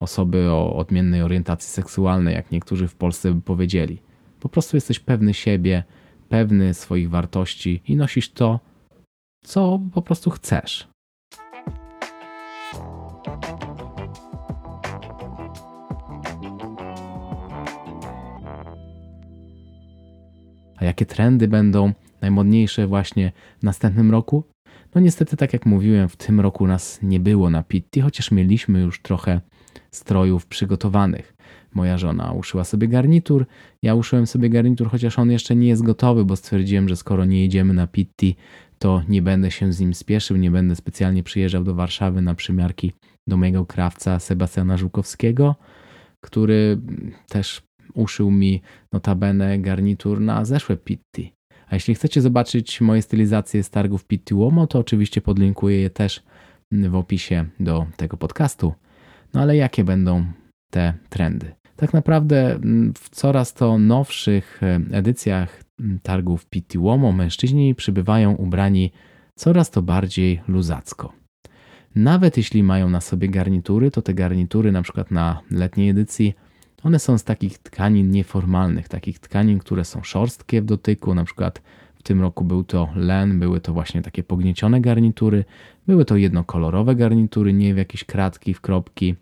osoby 0.03 0.51
o 0.51 0.77
odmiennej 0.77 1.23
orientacji 1.23 1.69
seksualnej, 1.69 2.35
jak 2.35 2.51
niektórzy 2.51 2.89
w 2.89 2.95
Polsce 2.95 3.35
by 3.35 3.41
powiedzieli. 3.41 3.99
Po 4.41 4.49
prostu 4.49 4.77
jesteś 4.77 5.01
pewny 5.01 5.35
siebie, 5.35 5.85
pewny 6.29 6.75
swoich 6.75 7.11
wartości 7.11 7.83
i 7.89 7.97
nosisz 7.97 8.33
to, 8.33 8.61
co 9.45 9.81
po 9.95 10.03
prostu 10.03 10.31
chcesz. 10.31 10.89
A 20.81 20.85
jakie 20.85 21.07
trendy 21.07 21.49
będą 21.49 21.93
najmodniejsze 22.21 22.87
właśnie 22.87 23.33
w 23.59 23.63
następnym 23.63 24.11
roku? 24.11 24.45
No 24.95 25.01
niestety, 25.01 25.37
tak 25.37 25.53
jak 25.53 25.67
mówiłem, 25.67 26.09
w 26.09 26.17
tym 26.17 26.41
roku 26.41 26.67
nas 26.67 26.99
nie 27.03 27.21
było 27.21 27.51
na 27.51 27.63
Pitti, 27.63 28.01
chociaż 28.01 28.31
mieliśmy 28.31 28.81
już 28.81 29.03
trochę 29.03 29.41
strojów 29.91 30.47
przygotowanych. 30.47 31.37
Moja 31.75 31.99
żona 31.99 32.33
uszyła 32.33 32.65
sobie 32.65 32.89
garnitur, 32.89 33.47
ja 33.83 33.95
uszyłem 33.95 34.27
sobie 34.27 34.51
garnitur, 34.51 34.91
chociaż 34.91 35.19
on 35.19 35.31
jeszcze 35.31 35.57
nie 35.57 35.69
jest 35.69 35.83
gotowy, 35.83 36.25
bo 36.25 36.37
stwierdziłem, 36.37 36.89
że 36.89 36.97
skoro 36.97 37.25
nie 37.25 37.43
jedziemy 37.43 37.75
na 37.75 37.87
Pitti, 37.87 38.37
to 38.79 39.03
nie 39.09 39.23
będę 39.23 39.51
się 39.51 39.73
z 39.73 39.81
nim 39.81 39.95
spieszył, 39.95 40.37
nie 40.37 40.51
będę 40.51 40.77
specjalnie 40.77 41.23
przyjeżdżał 41.23 41.65
do 41.65 41.75
Warszawy 41.75 42.23
na 42.23 42.35
przymiarki 42.35 42.93
do 43.29 43.37
mojego 43.37 43.67
krawca 43.67 44.19
Sebastiana 44.19 44.77
Żukowskiego, 44.77 45.57
który 46.21 46.81
też 47.29 47.63
uszył 47.94 48.30
mi 48.30 48.62
notabene 48.92 49.59
garnitur 49.59 50.20
na 50.20 50.44
zeszłe 50.44 50.76
Pitti. 50.76 51.32
A 51.68 51.75
jeśli 51.75 51.94
chcecie 51.94 52.20
zobaczyć 52.20 52.80
moje 52.80 53.02
stylizacje 53.02 53.62
z 53.62 53.70
targów 53.70 54.04
Pitti 54.04 54.35
Uomo, 54.35 54.66
to 54.66 54.78
oczywiście 54.78 55.20
podlinkuję 55.20 55.80
je 55.80 55.90
też 55.90 56.23
w 56.73 56.94
opisie 56.94 57.44
do 57.61 57.87
tego 57.97 58.16
podcastu. 58.16 58.73
No 59.35 59.40
ale 59.40 59.56
jakie 59.56 59.85
będą 59.85 60.25
te 60.70 60.94
trendy? 61.09 61.52
Tak 61.76 61.92
naprawdę 61.92 62.54
mm, 62.54 62.94
w 62.94 63.11
coraz 63.11 63.54
to 63.54 63.78
nowszych 63.78 64.62
e, 64.62 64.80
edycjach 64.92 65.64
mm, 65.80 65.99
targów 66.02 66.47
Pitti 66.47 66.78
Uomo 66.78 67.12
mężczyźni 67.12 67.75
przybywają 67.75 68.35
ubrani 68.35 68.92
coraz 69.35 69.70
to 69.70 69.82
bardziej 69.82 70.40
luzacko. 70.49 71.12
Nawet 71.94 72.37
jeśli 72.37 72.62
mają 72.62 72.88
na 72.88 73.00
sobie 73.00 73.28
garnitury, 73.28 73.90
to 73.90 74.02
te 74.02 74.14
garnitury 74.14 74.73
na 74.73 74.82
przykład 74.82 75.11
na 75.11 75.40
letniej 75.50 75.88
edycji 75.88 76.35
one 76.83 76.99
są 76.99 77.19
z 77.19 77.25
takich 77.25 77.59
tkanin 77.59 78.11
nieformalnych, 78.11 78.89
takich 78.89 79.19
tkanin, 79.19 79.59
które 79.59 79.85
są 79.85 80.03
szorstkie 80.03 80.63
w 80.63 80.65
dotyku, 80.65 81.15
na 81.15 81.25
przykład 81.25 81.63
w 81.95 82.03
tym 82.03 82.21
roku 82.21 82.45
był 82.45 82.65
to 82.65 82.89
len, 82.97 83.39
były 83.41 83.61
to 83.61 83.73
właśnie 83.73 84.03
takie 84.03 84.23
pogniecione 84.23 84.81
garnitury, 84.81 85.45
były 85.87 86.05
to 86.05 86.17
jednokolorowe 86.17 86.95
garnitury, 86.95 87.53
nie 87.53 87.75
w 87.75 87.77
jakieś 87.77 88.05
kratki, 88.05 88.55
w 88.55 88.61
kropki. 88.61 89.15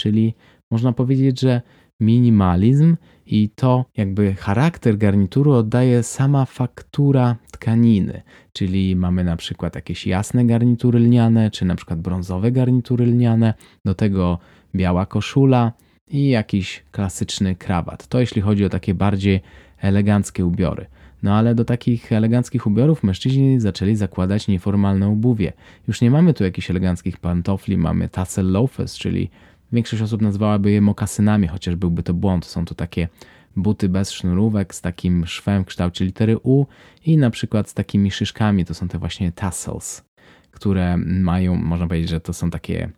Czyli 0.00 0.34
można 0.70 0.92
powiedzieć, 0.92 1.40
że 1.40 1.62
minimalizm 2.00 2.96
i 3.26 3.48
to 3.48 3.84
jakby 3.96 4.34
charakter 4.34 4.98
garnituru 4.98 5.52
oddaje 5.52 6.02
sama 6.02 6.44
faktura 6.44 7.36
tkaniny. 7.52 8.22
Czyli 8.52 8.96
mamy 8.96 9.24
na 9.24 9.36
przykład 9.36 9.74
jakieś 9.74 10.06
jasne 10.06 10.44
garnitury 10.44 10.98
lniane, 10.98 11.50
czy 11.50 11.64
na 11.64 11.74
przykład 11.74 12.00
brązowe 12.00 12.52
garnitury 12.52 13.06
lniane, 13.06 13.54
do 13.84 13.94
tego 13.94 14.38
biała 14.74 15.06
koszula, 15.06 15.72
i 16.12 16.28
jakiś 16.28 16.82
klasyczny 16.90 17.54
krawat. 17.56 18.06
To 18.06 18.20
jeśli 18.20 18.42
chodzi 18.42 18.64
o 18.64 18.68
takie 18.68 18.94
bardziej 18.94 19.40
eleganckie 19.78 20.46
ubiory. 20.46 20.86
No 21.22 21.34
ale 21.34 21.54
do 21.54 21.64
takich 21.64 22.12
eleganckich 22.12 22.66
ubiorów 22.66 23.02
mężczyźni 23.02 23.60
zaczęli 23.60 23.96
zakładać 23.96 24.48
nieformalne 24.48 25.08
obuwie. 25.08 25.52
Już 25.88 26.00
nie 26.00 26.10
mamy 26.10 26.34
tu 26.34 26.44
jakichś 26.44 26.70
eleganckich 26.70 27.18
pantofli, 27.18 27.76
mamy 27.76 28.08
tassel 28.08 28.50
loafers, 28.50 28.98
czyli 28.98 29.30
większość 29.72 30.02
osób 30.02 30.22
nazwałaby 30.22 30.70
je 30.70 30.80
mokasynami, 30.80 31.48
chociaż 31.48 31.76
byłby 31.76 32.02
to 32.02 32.14
błąd. 32.14 32.44
Są 32.44 32.64
to 32.64 32.74
takie 32.74 33.08
buty 33.56 33.88
bez 33.88 34.10
sznurówek 34.10 34.74
z 34.74 34.80
takim 34.80 35.26
szwem 35.26 35.64
w 35.64 35.66
kształcie 35.66 36.04
litery 36.04 36.38
U 36.42 36.66
i 37.06 37.16
na 37.16 37.30
przykład 37.30 37.68
z 37.68 37.74
takimi 37.74 38.10
szyszkami, 38.10 38.64
to 38.64 38.74
są 38.74 38.88
te 38.88 38.98
właśnie 38.98 39.32
tassels, 39.32 40.04
które 40.50 40.96
mają, 40.96 41.54
można 41.54 41.86
powiedzieć, 41.86 42.10
że 42.10 42.20
to 42.20 42.32
są 42.32 42.50
takie 42.50 42.90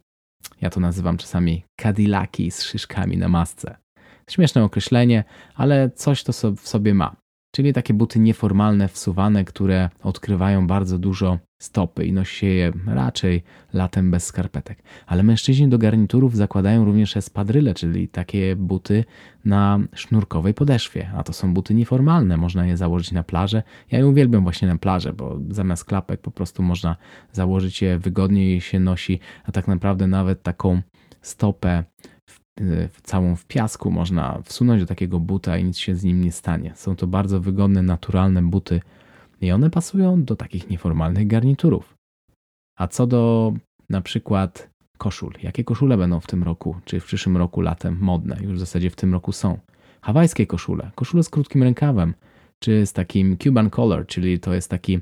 ja 0.61 0.70
to 0.70 0.80
nazywam 0.80 1.16
czasami 1.16 1.64
Cadillaki 1.82 2.50
z 2.50 2.62
szyszkami 2.62 3.16
na 3.16 3.28
masce. 3.28 3.76
Śmieszne 4.30 4.64
określenie, 4.64 5.25
ale 5.54 5.90
coś 5.90 6.23
to 6.23 6.32
w 6.56 6.68
sobie 6.68 6.94
ma. 6.94 7.24
Czyli 7.54 7.73
takie 7.73 7.94
buty 7.94 8.18
nieformalne, 8.18 8.88
wsuwane, 8.88 9.44
które 9.44 9.90
odkrywają 10.02 10.66
bardzo 10.66 10.99
dużo 10.99 11.38
stopy 11.58 12.06
i 12.06 12.12
nosi 12.12 12.37
się 12.37 12.46
je 12.46 12.73
raczej 12.87 13.42
latem 13.73 14.11
bez 14.11 14.26
skarpetek. 14.26 14.82
Ale 15.06 15.23
mężczyźni 15.23 15.68
do 15.68 15.78
garniturów 15.78 16.37
zakładają 16.37 16.84
również 16.84 17.16
espadryle, 17.16 17.75
czyli 17.75 18.08
takie 18.08 18.56
buty 18.56 19.04
na 19.44 19.78
sznurkowej 19.94 20.54
podeszwie. 20.54 21.11
A 21.16 21.23
to 21.23 21.32
są 21.32 21.54
buty 21.54 21.75
nieformalne, 21.75 22.37
można 22.37 22.66
je 22.66 22.76
założyć 22.76 23.12
na 23.12 23.23
plażę. 23.23 23.62
Ja 23.90 23.99
je 23.99 24.06
uwielbiam 24.06 24.42
właśnie 24.42 24.68
na 24.68 24.78
plażę, 24.78 25.12
bo 25.12 25.38
zamiast 25.50 25.84
klapek 25.84 26.20
po 26.20 26.30
prostu 26.30 26.62
można 26.62 26.96
założyć 27.32 27.82
je 27.82 27.99
wygodniej 27.99 28.61
się 28.61 28.80
nosi, 28.80 29.20
a 29.44 29.52
tak 29.52 29.68
naprawdę 29.68 30.06
nawet 30.06 30.42
taką 30.42 30.82
stopę 31.23 31.84
całą 33.02 33.37
w 33.37 33.46
piasku 33.46 33.90
można 33.90 34.42
wsunąć 34.44 34.80
do 34.80 34.87
takiego 34.87 35.20
buta 35.20 35.58
i 35.58 35.64
nic 35.64 35.78
się 35.78 35.94
z 35.94 36.04
nim 36.04 36.25
nie 36.25 36.32
stanie. 36.32 36.73
Są 36.75 36.96
to 36.96 37.06
bardzo 37.06 37.40
wygodne, 37.40 37.82
naturalne 37.82 38.42
buty 38.42 38.80
i 39.40 39.52
one 39.52 39.70
pasują 39.70 40.25
do 40.25 40.37
takich 40.37 40.70
nieformalnych 40.70 41.26
garniturów. 41.26 41.94
A 42.78 42.88
co 42.88 43.06
do 43.06 43.52
na 43.90 44.00
przykład 44.00 44.70
koszul. 44.99 45.32
Jakie 45.42 45.64
koszule 45.64 45.96
będą 45.96 46.20
w 46.20 46.26
tym 46.26 46.42
roku, 46.42 46.76
czy 46.84 47.00
w 47.00 47.04
przyszłym 47.04 47.37
roku 47.37 47.61
latem 47.61 47.99
modne? 48.00 48.37
Już 48.40 48.56
w 48.56 48.58
zasadzie 48.58 48.90
w 48.90 48.96
tym 48.96 49.12
roku 49.12 49.32
są. 49.32 49.58
Hawajskie 50.02 50.46
koszule, 50.46 50.90
koszule 50.94 51.23
z 51.23 51.28
krótkim 51.28 51.62
rękawem, 51.62 52.14
czy 52.58 52.87
z 52.87 52.92
takim 52.92 53.38
Cuban 53.38 53.70
collar, 53.70 54.06
czyli 54.06 54.40
to 54.40 54.54
jest 54.54 54.70
taki 54.70 55.00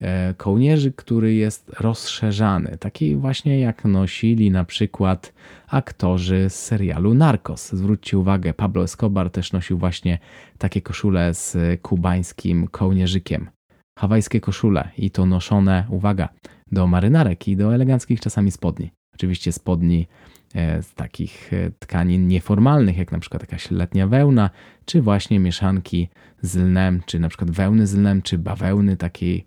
e, 0.00 0.34
kołnierzyk, 0.34 0.96
który 0.96 1.34
jest 1.34 1.70
rozszerzany. 1.80 2.76
Taki 2.80 3.16
właśnie 3.16 3.60
jak 3.60 3.84
nosili 3.84 4.50
na 4.50 4.64
przykład 4.64 5.32
aktorzy 5.68 6.50
z 6.50 6.54
serialu 6.54 7.14
Narcos. 7.14 7.72
Zwróćcie 7.72 8.18
uwagę, 8.18 8.54
Pablo 8.54 8.82
Escobar 8.82 9.30
też 9.30 9.52
nosił 9.52 9.78
właśnie 9.78 10.18
takie 10.58 10.82
koszule 10.82 11.34
z 11.34 11.56
kubańskim 11.82 12.68
kołnierzykiem. 12.68 13.50
Hawajskie 13.98 14.40
koszule 14.40 14.90
i 14.98 15.10
to 15.10 15.26
noszone, 15.26 15.86
uwaga, 15.90 16.28
do 16.72 16.86
marynarek 16.86 17.48
i 17.48 17.56
do 17.56 17.74
eleganckich 17.74 18.20
czasami 18.20 18.50
spodni. 18.50 18.90
Oczywiście 19.14 19.52
spodni 19.52 20.06
e, 20.54 20.82
z 20.82 20.94
takich 20.94 21.52
e, 21.52 21.70
tkanin 21.78 22.28
nieformalnych, 22.28 22.98
jak 22.98 23.12
na 23.12 23.18
przykład 23.18 23.42
jakaś 23.42 23.70
letnia 23.70 24.06
wełna, 24.06 24.50
czy 24.84 25.02
właśnie 25.02 25.38
mieszanki 25.38 26.08
z 26.42 26.56
lnem, 26.56 27.02
czy 27.06 27.18
na 27.18 27.28
przykład 27.28 27.50
wełny 27.50 27.86
z 27.86 27.94
lnem, 27.94 28.22
czy 28.22 28.38
bawełny 28.38 28.96
takiej, 28.96 29.46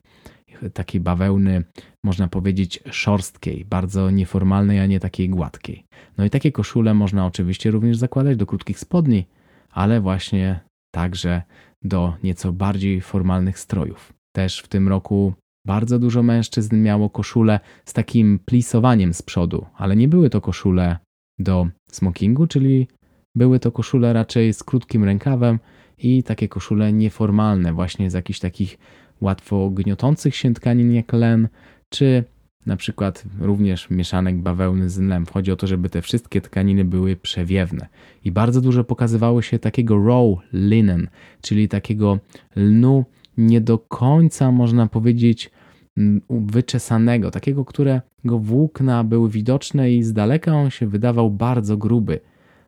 takiej 0.73 1.01
bawełny, 1.01 1.63
można 2.03 2.27
powiedzieć, 2.27 2.79
szorstkiej, 2.91 3.65
bardzo 3.65 4.11
nieformalnej, 4.11 4.79
a 4.79 4.85
nie 4.85 4.99
takiej 4.99 5.29
gładkiej. 5.29 5.83
No 6.17 6.25
i 6.25 6.29
takie 6.29 6.51
koszule 6.51 6.93
można 6.93 7.25
oczywiście 7.25 7.71
również 7.71 7.97
zakładać 7.97 8.37
do 8.37 8.45
krótkich 8.45 8.79
spodni, 8.79 9.25
ale 9.71 10.01
właśnie 10.01 10.59
także 10.91 11.41
do 11.83 12.13
nieco 12.23 12.53
bardziej 12.53 13.01
formalnych 13.01 13.59
strojów. 13.59 14.13
Też 14.35 14.59
w 14.59 14.67
tym 14.67 14.87
roku 14.87 15.33
bardzo 15.67 15.99
dużo 15.99 16.23
mężczyzn 16.23 16.81
miało 16.81 17.09
koszule 17.09 17.59
z 17.85 17.93
takim 17.93 18.39
plisowaniem 18.45 19.13
z 19.13 19.21
przodu, 19.21 19.65
ale 19.75 19.95
nie 19.95 20.07
były 20.07 20.29
to 20.29 20.41
koszule 20.41 20.97
do 21.39 21.67
smokingu, 21.91 22.47
czyli 22.47 22.87
były 23.35 23.59
to 23.59 23.71
koszule 23.71 24.13
raczej 24.13 24.53
z 24.53 24.63
krótkim 24.63 25.03
rękawem 25.03 25.59
i 25.97 26.23
takie 26.23 26.47
koszule 26.47 26.93
nieformalne, 26.93 27.73
właśnie 27.73 28.11
z 28.11 28.13
jakichś 28.13 28.39
takich 28.39 28.77
łatwo 29.21 29.69
gniotących 29.69 30.35
się 30.35 30.53
tkanin 30.53 30.93
jak 30.93 31.13
len, 31.13 31.47
czy 31.89 32.23
na 32.65 32.75
przykład 32.75 33.23
również 33.39 33.89
mieszanek 33.89 34.37
bawełny 34.37 34.89
z 34.89 34.99
lnem. 34.99 35.25
Chodzi 35.25 35.51
o 35.51 35.55
to, 35.55 35.67
żeby 35.67 35.89
te 35.89 36.01
wszystkie 36.01 36.41
tkaniny 36.41 36.85
były 36.85 37.15
przewiewne. 37.15 37.87
I 38.23 38.31
bardzo 38.31 38.61
dużo 38.61 38.83
pokazywało 38.83 39.41
się 39.41 39.59
takiego 39.59 40.05
raw 40.05 40.37
linen, 40.53 41.07
czyli 41.41 41.67
takiego 41.67 42.19
lnu 42.55 43.05
nie 43.37 43.61
do 43.61 43.77
końca, 43.77 44.51
można 44.51 44.87
powiedzieć, 44.87 45.51
mm, 45.97 46.21
wyczesanego, 46.29 47.31
takiego, 47.31 47.65
którego 47.65 48.39
włókna 48.39 49.03
były 49.03 49.29
widoczne 49.29 49.91
i 49.91 50.03
z 50.03 50.13
daleka 50.13 50.53
on 50.53 50.69
się 50.69 50.87
wydawał 50.87 51.31
bardzo 51.31 51.77
gruby, 51.77 52.19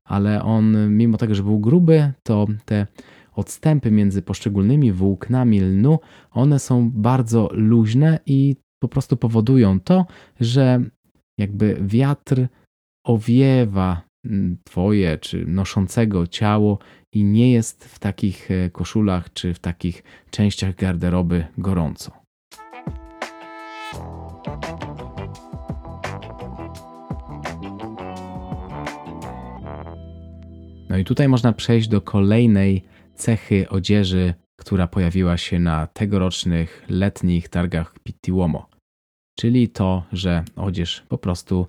ale 0.04 0.44
on, 0.44 0.96
mimo 0.98 1.18
tego, 1.18 1.36
że 1.36 1.44
był 1.44 1.60
gruby, 1.60 2.12
to 2.24 2.48
te 2.66 2.88
odstępy 3.32 3.92
między 3.92 4.22
poszczególnymi 4.22 4.92
włóknami 4.92 5.60
lnu, 5.60 6.00
one 6.32 6.60
są 6.60 6.92
bardzo 6.94 7.50
luźne 7.52 8.20
i 8.26 8.56
po 8.80 8.88
prostu 8.88 9.18
powodują 9.18 9.80
to, 9.80 10.06
że 10.40 10.84
jakby 11.38 11.78
wiatr 11.82 12.48
owiewa 13.06 14.02
mm, 14.26 14.58
twoje 14.64 15.18
czy 15.18 15.46
noszącego 15.46 16.28
ciało 16.28 16.80
i 17.14 17.24
nie 17.24 17.52
jest 17.52 17.86
w 17.86 18.00
takich 18.00 18.52
e, 18.52 18.70
koszulach 18.70 19.34
czy 19.34 19.54
w 19.54 19.60
takich 19.60 20.04
częściach 20.30 20.76
garderoby 20.76 21.46
gorąco. 21.58 22.12
No 30.90 30.98
i 30.98 31.04
tutaj 31.04 31.28
można 31.28 31.54
przejść 31.54 31.88
do 31.88 32.02
kolejnej 32.02 32.84
cechy 33.22 33.70
odzieży, 33.70 34.34
która 34.60 34.88
pojawiła 34.88 35.38
się 35.38 35.60
na 35.60 35.88
tegorocznych 35.88 36.86
letnich 36.90 37.50
targach 37.50 38.00
Pitti 38.04 38.32
Uomo, 38.32 38.70
czyli 39.40 39.70
to, 39.70 40.04
że 40.12 40.44
odzież 40.56 41.04
po 41.10 41.18
prostu 41.18 41.68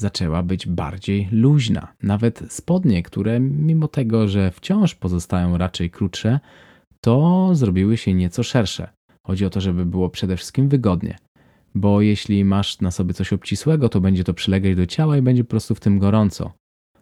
zaczęła 0.00 0.42
być 0.42 0.66
bardziej 0.66 1.28
luźna. 1.32 1.92
Nawet 2.02 2.42
spodnie, 2.48 3.02
które 3.02 3.40
mimo 3.40 3.88
tego, 3.88 4.28
że 4.28 4.50
wciąż 4.50 4.94
pozostają 4.94 5.58
raczej 5.58 5.90
krótsze, 5.90 6.40
to 7.00 7.50
zrobiły 7.52 7.96
się 7.96 8.14
nieco 8.14 8.42
szersze. 8.42 8.88
Chodzi 9.26 9.44
o 9.46 9.50
to, 9.50 9.60
żeby 9.60 9.86
było 9.86 10.10
przede 10.10 10.36
wszystkim 10.36 10.68
wygodnie. 10.68 11.16
Bo 11.74 12.00
jeśli 12.00 12.44
masz 12.44 12.80
na 12.80 12.90
sobie 12.90 13.14
coś 13.14 13.32
obcisłego, 13.32 13.88
to 13.88 14.00
będzie 14.00 14.24
to 14.24 14.34
przylegać 14.34 14.76
do 14.76 14.86
ciała 14.86 15.16
i 15.16 15.22
będzie 15.22 15.44
po 15.44 15.50
prostu 15.50 15.74
w 15.74 15.80
tym 15.80 15.98
gorąco. 15.98 16.52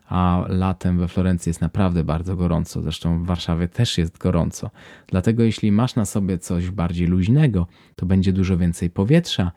A 0.08 0.44
latem 0.48 0.98
we 0.98 1.08
Florencji 1.08 1.50
jest 1.50 1.60
naprawdę 1.60 2.04
bardzo 2.04 2.36
gorąco, 2.36 2.82
zresztą 2.82 3.22
w 3.22 3.26
Warszawie 3.26 3.68
też 3.68 3.98
jest 3.98 4.18
gorąco. 4.18 4.70
Dlatego 5.06 5.42
jeśli 5.42 5.72
masz 5.72 5.94
na 5.94 6.04
sobie 6.04 6.38
coś 6.38 6.70
bardziej 6.70 7.06
luźnego, 7.06 7.66
to 7.96 8.06
będzie 8.06 8.32
dużo 8.32 8.56
więcej 8.56 8.90
powietrza, 8.90 9.52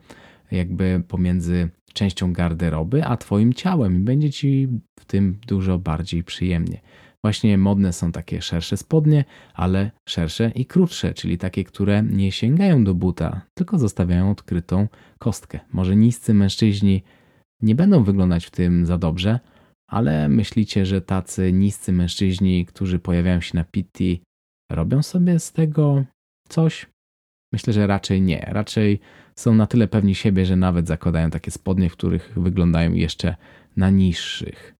jakby 0.50 1.02
pomiędzy 1.08 1.68
częścią 1.92 2.32
garderoby, 2.32 3.04
a 3.04 3.16
Twoim 3.16 3.54
ciałem 3.54 3.96
i 3.96 3.98
będzie 3.98 4.30
Ci 4.30 4.68
w 5.00 5.04
tym 5.04 5.38
dużo 5.46 5.78
bardziej 5.78 6.24
przyjemnie. 6.24 6.80
Właśnie 7.24 7.58
modne 7.58 7.92
są 7.92 8.12
takie 8.12 8.42
szersze 8.42 8.76
spodnie, 8.76 9.24
ale 9.54 9.90
szersze 10.08 10.52
i 10.54 10.66
krótsze, 10.66 11.14
czyli 11.14 11.38
takie, 11.38 11.64
które 11.64 12.02
nie 12.02 12.32
sięgają 12.32 12.84
do 12.84 12.94
buta, 12.94 13.40
tylko 13.54 13.78
zostawiają 13.78 14.30
odkrytą 14.30 14.88
kostkę. 15.18 15.60
Może 15.72 15.96
niscy 15.96 16.34
mężczyźni 16.34 17.02
nie 17.62 17.74
będą 17.74 18.04
wyglądać 18.04 18.46
w 18.46 18.50
tym 18.50 18.86
za 18.86 18.98
dobrze, 18.98 19.40
ale 19.88 20.28
myślicie, 20.28 20.86
że 20.86 21.00
tacy 21.00 21.52
niscy 21.52 21.92
mężczyźni, 21.92 22.66
którzy 22.66 22.98
pojawiają 22.98 23.40
się 23.40 23.56
na 23.56 23.64
PT, 23.64 24.04
robią 24.70 25.02
sobie 25.02 25.38
z 25.38 25.52
tego 25.52 26.04
coś? 26.48 26.86
Myślę, 27.52 27.72
że 27.72 27.86
raczej 27.86 28.22
nie. 28.22 28.48
Raczej 28.48 29.00
są 29.36 29.54
na 29.54 29.66
tyle 29.66 29.88
pewni 29.88 30.14
siebie, 30.14 30.46
że 30.46 30.56
nawet 30.56 30.88
zakładają 30.88 31.30
takie 31.30 31.50
spodnie, 31.50 31.90
w 31.90 31.92
których 31.92 32.32
wyglądają 32.36 32.92
jeszcze 32.92 33.36
na 33.76 33.90
niższych. 33.90 34.74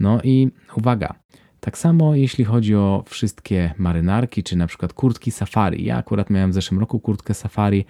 No 0.00 0.20
i 0.22 0.48
uwaga, 0.76 1.14
tak 1.60 1.78
samo 1.78 2.14
jeśli 2.14 2.44
chodzi 2.44 2.74
o 2.74 3.04
wszystkie 3.06 3.74
marynarki, 3.78 4.42
czy 4.42 4.56
na 4.56 4.66
przykład 4.66 4.92
kurtki 4.92 5.30
safari. 5.30 5.84
Ja 5.84 5.96
akurat 5.96 6.30
miałem 6.30 6.50
w 6.50 6.54
zeszłym 6.54 6.80
roku 6.80 7.00
kurtkę 7.00 7.34
safari. 7.34 7.84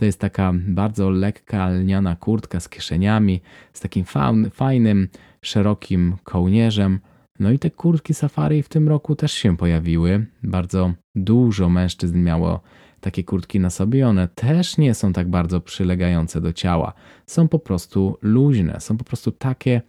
To 0.00 0.04
jest 0.04 0.20
taka 0.20 0.52
bardzo 0.54 1.10
lekka, 1.10 1.68
lniana 1.68 2.16
kurtka 2.16 2.60
z 2.60 2.68
kieszeniami, 2.68 3.40
z 3.72 3.80
takim 3.80 4.04
fajnym, 4.50 5.08
szerokim 5.42 6.16
kołnierzem. 6.24 7.00
No 7.40 7.50
i 7.50 7.58
te 7.58 7.70
kurtki 7.70 8.14
safari 8.14 8.62
w 8.62 8.68
tym 8.68 8.88
roku 8.88 9.16
też 9.16 9.32
się 9.32 9.56
pojawiły. 9.56 10.26
Bardzo 10.42 10.92
dużo 11.14 11.68
mężczyzn 11.68 12.22
miało 12.22 12.60
takie 13.00 13.24
kurtki 13.24 13.60
na 13.60 13.70
sobie, 13.70 14.08
one 14.08 14.28
też 14.28 14.78
nie 14.78 14.94
są 14.94 15.12
tak 15.12 15.30
bardzo 15.30 15.60
przylegające 15.60 16.40
do 16.40 16.52
ciała. 16.52 16.92
Są 17.26 17.48
po 17.48 17.58
prostu 17.58 18.18
luźne, 18.22 18.80
są 18.80 18.96
po 18.96 19.04
prostu 19.04 19.32
takie, 19.32 19.82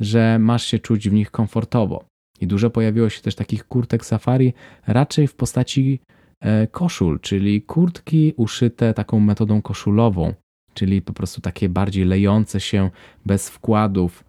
że 0.00 0.38
masz 0.38 0.64
się 0.64 0.78
czuć 0.78 1.08
w 1.08 1.12
nich 1.12 1.30
komfortowo. 1.30 2.04
I 2.40 2.46
dużo 2.46 2.70
pojawiło 2.70 3.08
się 3.08 3.22
też 3.22 3.34
takich 3.34 3.64
kurtek 3.68 4.04
safari, 4.04 4.52
raczej 4.86 5.26
w 5.26 5.34
postaci 5.34 6.00
e, 6.40 6.66
koszul, 6.66 7.20
czyli 7.20 7.62
kurtki 7.62 8.34
uszyte 8.36 8.94
taką 8.94 9.20
metodą 9.20 9.62
koszulową, 9.62 10.34
czyli 10.74 11.02
po 11.02 11.12
prostu 11.12 11.40
takie 11.40 11.68
bardziej 11.68 12.04
lejące 12.04 12.60
się 12.60 12.90
bez 13.26 13.50
wkładów, 13.50 14.24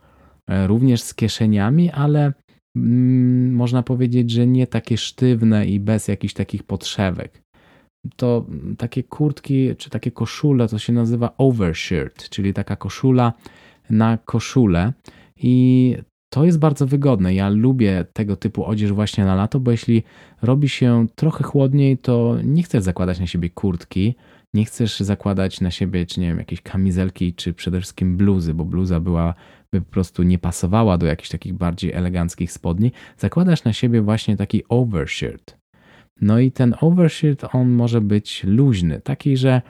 również 0.68 1.02
z 1.02 1.14
kieszeniami, 1.14 1.92
ale 1.92 2.34
mm, 2.76 3.54
można 3.54 3.84
powiedzieć, 3.84 4.32
że 4.32 4.48
nie 4.48 4.68
takie 4.68 4.98
sztywne 4.98 5.68
i 5.68 5.80
bez 5.80 6.08
jakichś 6.08 6.34
takich 6.34 6.64
podszewek 6.64 7.42
to 8.16 8.46
takie 8.78 9.04
kurtki 9.04 9.76
czy 9.76 9.90
takie 9.90 10.12
koszule 10.12 10.68
to 10.68 10.80
się 10.80 10.94
nazywa 10.94 11.34
overshirt, 11.38 12.30
czyli 12.30 12.54
taka 12.54 12.76
koszula 12.76 13.34
na 13.90 14.18
koszulę 14.18 14.94
i 15.38 15.96
to 16.34 16.46
jest 16.46 16.60
bardzo 16.60 16.88
wygodne. 16.88 17.34
Ja 17.34 17.50
lubię 17.50 18.06
tego 18.14 18.36
typu 18.36 18.66
odzież 18.66 18.92
właśnie 18.92 19.26
na 19.26 19.36
lato, 19.36 19.60
bo 19.60 19.72
jeśli 19.72 20.04
robi 20.42 20.70
się 20.70 21.08
trochę 21.16 21.44
chłodniej, 21.44 21.98
to 21.98 22.38
nie 22.44 22.64
chcesz 22.64 22.84
zakładać 22.84 23.20
na 23.20 23.28
siebie 23.28 23.50
kurtki, 23.50 24.16
nie 24.54 24.66
chcesz 24.66 25.00
zakładać 25.00 25.62
na 25.62 25.72
siebie, 25.72 26.06
czy 26.06 26.20
nie 26.20 26.28
wiem, 26.28 26.38
jakieś 26.38 26.62
kamizelki, 26.62 27.34
czy 27.34 27.54
przede 27.54 27.80
wszystkim 27.80 28.18
bluzy, 28.18 28.54
bo 28.54 28.66
bluza 28.66 29.00
była 29.00 29.34
by 29.74 29.82
po 29.82 29.92
prostu 29.92 30.24
nie 30.24 30.40
pasowała 30.40 30.98
do 30.98 31.06
jakichś 31.06 31.30
takich 31.30 31.54
bardziej 31.54 31.94
eleganckich 31.94 32.52
spodni. 32.52 32.92
Zakładasz 33.18 33.64
na 33.64 33.74
siebie 33.74 34.02
właśnie 34.02 34.38
taki 34.38 34.64
overshirt. 34.70 35.58
No 36.22 36.40
i 36.40 36.52
ten 36.52 36.76
overshirt, 36.82 37.46
on 37.54 37.70
może 37.70 38.02
być 38.02 38.44
luźny, 38.44 39.02
taki, 39.02 39.38
że 39.38 39.62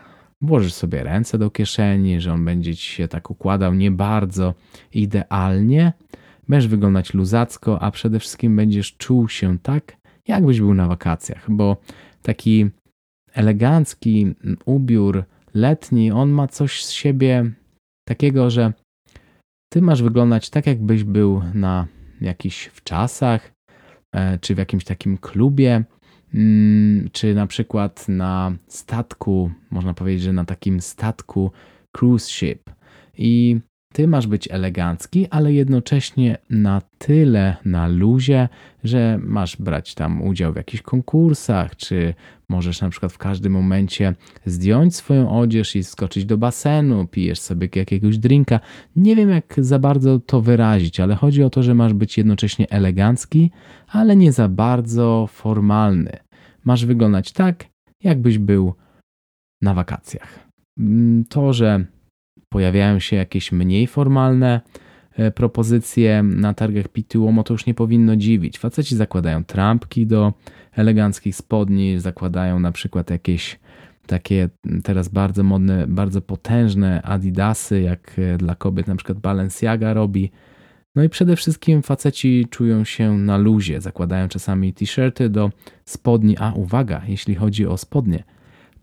włożysz 0.42 0.74
sobie 0.74 1.04
ręce 1.04 1.38
do 1.38 1.50
kieszeni, 1.50 2.22
że 2.22 2.34
on 2.34 2.46
będzie 2.46 2.76
ci 2.76 2.92
się 2.96 3.08
tak 3.08 3.30
układał 3.30 3.74
nie 3.74 3.92
bardzo 3.92 4.54
idealnie. 4.94 5.94
będziesz 6.48 6.68
wyglądać 6.68 7.14
luzacko, 7.14 7.82
a 7.82 7.92
przede 7.92 8.20
wszystkim 8.20 8.56
będziesz 8.56 8.98
czuł 8.98 9.30
się 9.30 9.60
tak, 9.60 9.98
jakbyś 10.28 10.60
był 10.60 10.74
na 10.74 10.88
wakacjach, 10.88 11.52
bo 11.52 11.78
taki 12.22 12.70
elegancki 13.34 14.36
ubiór 14.66 15.24
letni, 15.54 16.12
on 16.12 16.30
ma 16.30 16.48
coś 16.48 16.86
z 16.86 16.92
siebie 16.92 17.52
takiego, 18.08 18.50
że 18.50 18.74
ty 19.72 19.82
masz 19.82 20.04
wyglądać 20.04 20.50
tak, 20.50 20.68
jakbyś 20.68 21.04
był 21.04 21.42
na 21.54 21.88
jakichś 22.22 22.68
wczasach, 22.68 23.54
e, 24.12 24.40
czy 24.40 24.56
w 24.56 24.58
jakimś 24.58 24.84
takim 24.84 25.18
klubie, 25.18 25.84
mm, 26.34 27.10
czy 27.12 27.36
na 27.36 27.48
przykład 27.48 28.08
na 28.08 28.52
statku, 28.68 29.52
można 29.70 29.94
powiedzieć, 29.94 30.22
że 30.22 30.34
na 30.34 30.46
takim 30.46 30.82
statku 30.82 31.52
cruise 31.92 32.30
ship. 32.30 32.70
I 33.18 33.60
ty 33.94 34.08
masz 34.08 34.28
być 34.28 34.48
elegancki, 34.52 35.28
ale 35.30 35.54
jednocześnie 35.54 36.38
na 36.50 36.82
tyle 36.98 37.56
na 37.66 37.88
luzie, 37.88 38.50
że 38.84 39.20
masz 39.24 39.58
brać 39.58 39.96
tam 39.96 40.22
udział 40.22 40.54
w 40.54 40.56
jakichś 40.56 40.84
konkursach, 40.84 41.76
czy 41.76 42.14
możesz 42.50 42.82
na 42.82 42.90
przykład 42.90 43.14
w 43.14 43.18
każdym 43.18 43.54
momencie 43.54 44.16
zdjąć 44.46 44.96
swoją 44.96 45.40
odzież 45.40 45.76
i 45.76 45.84
skoczyć 45.84 46.26
do 46.26 46.38
basenu, 46.38 47.08
pijesz 47.08 47.40
sobie 47.40 47.70
jakiegoś 47.76 48.18
drinka. 48.18 48.60
Nie 48.96 49.16
wiem, 49.16 49.30
jak 49.30 49.56
za 49.58 49.80
bardzo 49.80 50.20
to 50.20 50.42
wyrazić, 50.42 51.00
ale 51.00 51.16
chodzi 51.16 51.44
o 51.44 51.50
to, 51.50 51.64
że 51.64 51.76
masz 51.76 51.94
być 51.94 52.18
jednocześnie 52.18 52.70
elegancki, 52.70 53.52
ale 53.88 54.16
nie 54.16 54.32
za 54.32 54.48
bardzo 54.50 55.28
formalny. 55.32 56.18
Masz 56.64 56.86
wyglądać 56.86 57.32
tak, 57.32 57.66
jakbyś 58.04 58.38
był 58.38 58.74
na 59.62 59.74
wakacjach. 59.74 60.40
Mm, 60.80 61.26
to, 61.26 61.54
że 61.54 61.86
pojawiają 62.50 63.00
się 63.00 63.16
jakieś 63.16 63.52
mniej 63.52 63.88
formalne 63.88 64.62
e, 65.16 65.32
propozycje 65.32 66.24
na 66.24 66.54
targach 66.54 66.88
Pituomo, 66.88 67.44
to 67.44 67.54
już 67.54 67.66
nie 67.66 67.74
powinno 67.74 68.16
dziwić. 68.16 68.60
Faceci 68.60 68.96
zakładają 68.96 69.44
trampki 69.44 70.08
do 70.08 70.34
eleganckich 70.72 71.36
spodni, 71.36 72.00
zakładają 72.00 72.60
na 72.60 72.72
przykład 72.72 73.10
jakieś 73.10 73.60
takie 74.08 74.50
teraz 74.84 75.08
bardzo 75.08 75.44
modne, 75.44 75.88
bardzo 75.88 76.22
potężne 76.22 77.02
adidasy, 77.02 77.82
jak 77.82 78.20
e, 78.20 78.38
dla 78.38 78.56
kobiet 78.56 78.88
na 78.88 78.96
przykład 78.96 79.20
Balenciaga 79.20 79.94
robi. 79.94 80.32
No 80.96 81.04
i 81.04 81.10
przede 81.10 81.36
wszystkim 81.36 81.82
faceci 81.82 82.48
czują 82.50 82.84
się 82.84 83.18
na 83.18 83.38
luzie, 83.38 83.82
zakładają 83.82 84.28
czasami 84.28 84.74
t-shirty 84.74 85.30
do 85.30 85.52
spodni. 85.86 86.38
A 86.38 86.54
uwaga, 86.54 87.02
jeśli 87.08 87.36
chodzi 87.36 87.66
o 87.68 87.78
spodnie– 87.78 88.24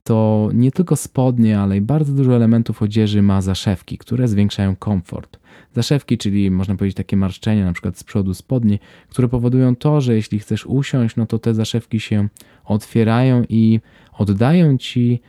to 0.08 0.50
nie 0.54 0.72
tylko 0.72 0.96
spodnie, 0.96 1.60
ale 1.60 1.76
i 1.76 1.80
bardzo 1.80 2.12
dużo 2.12 2.36
elementów 2.36 2.82
odzieży 2.82 3.22
ma 3.22 3.42
zaszewki, 3.42 3.98
które 3.98 4.28
zwiększają 4.28 4.76
komfort. 4.76 5.38
Zaszewki, 5.72 6.18
czyli 6.18 6.50
można 6.50 6.76
powiedzieć 6.76 6.96
takie 6.96 7.16
marszczenia 7.16 7.64
na 7.64 7.72
przykład 7.72 7.98
z 7.98 8.04
przodu 8.04 8.34
spodni, 8.34 8.78
które 9.08 9.28
powodują 9.28 9.76
to, 9.76 10.00
że 10.00 10.14
jeśli 10.14 10.38
chcesz 10.38 10.66
usiąść, 10.66 11.16
no 11.16 11.26
to 11.26 11.38
te 11.38 11.54
zaszewki 11.54 12.00
się 12.00 12.28
otwierają 12.64 13.44
i 13.48 13.80
oddają 14.12 14.78
ci 14.78 15.20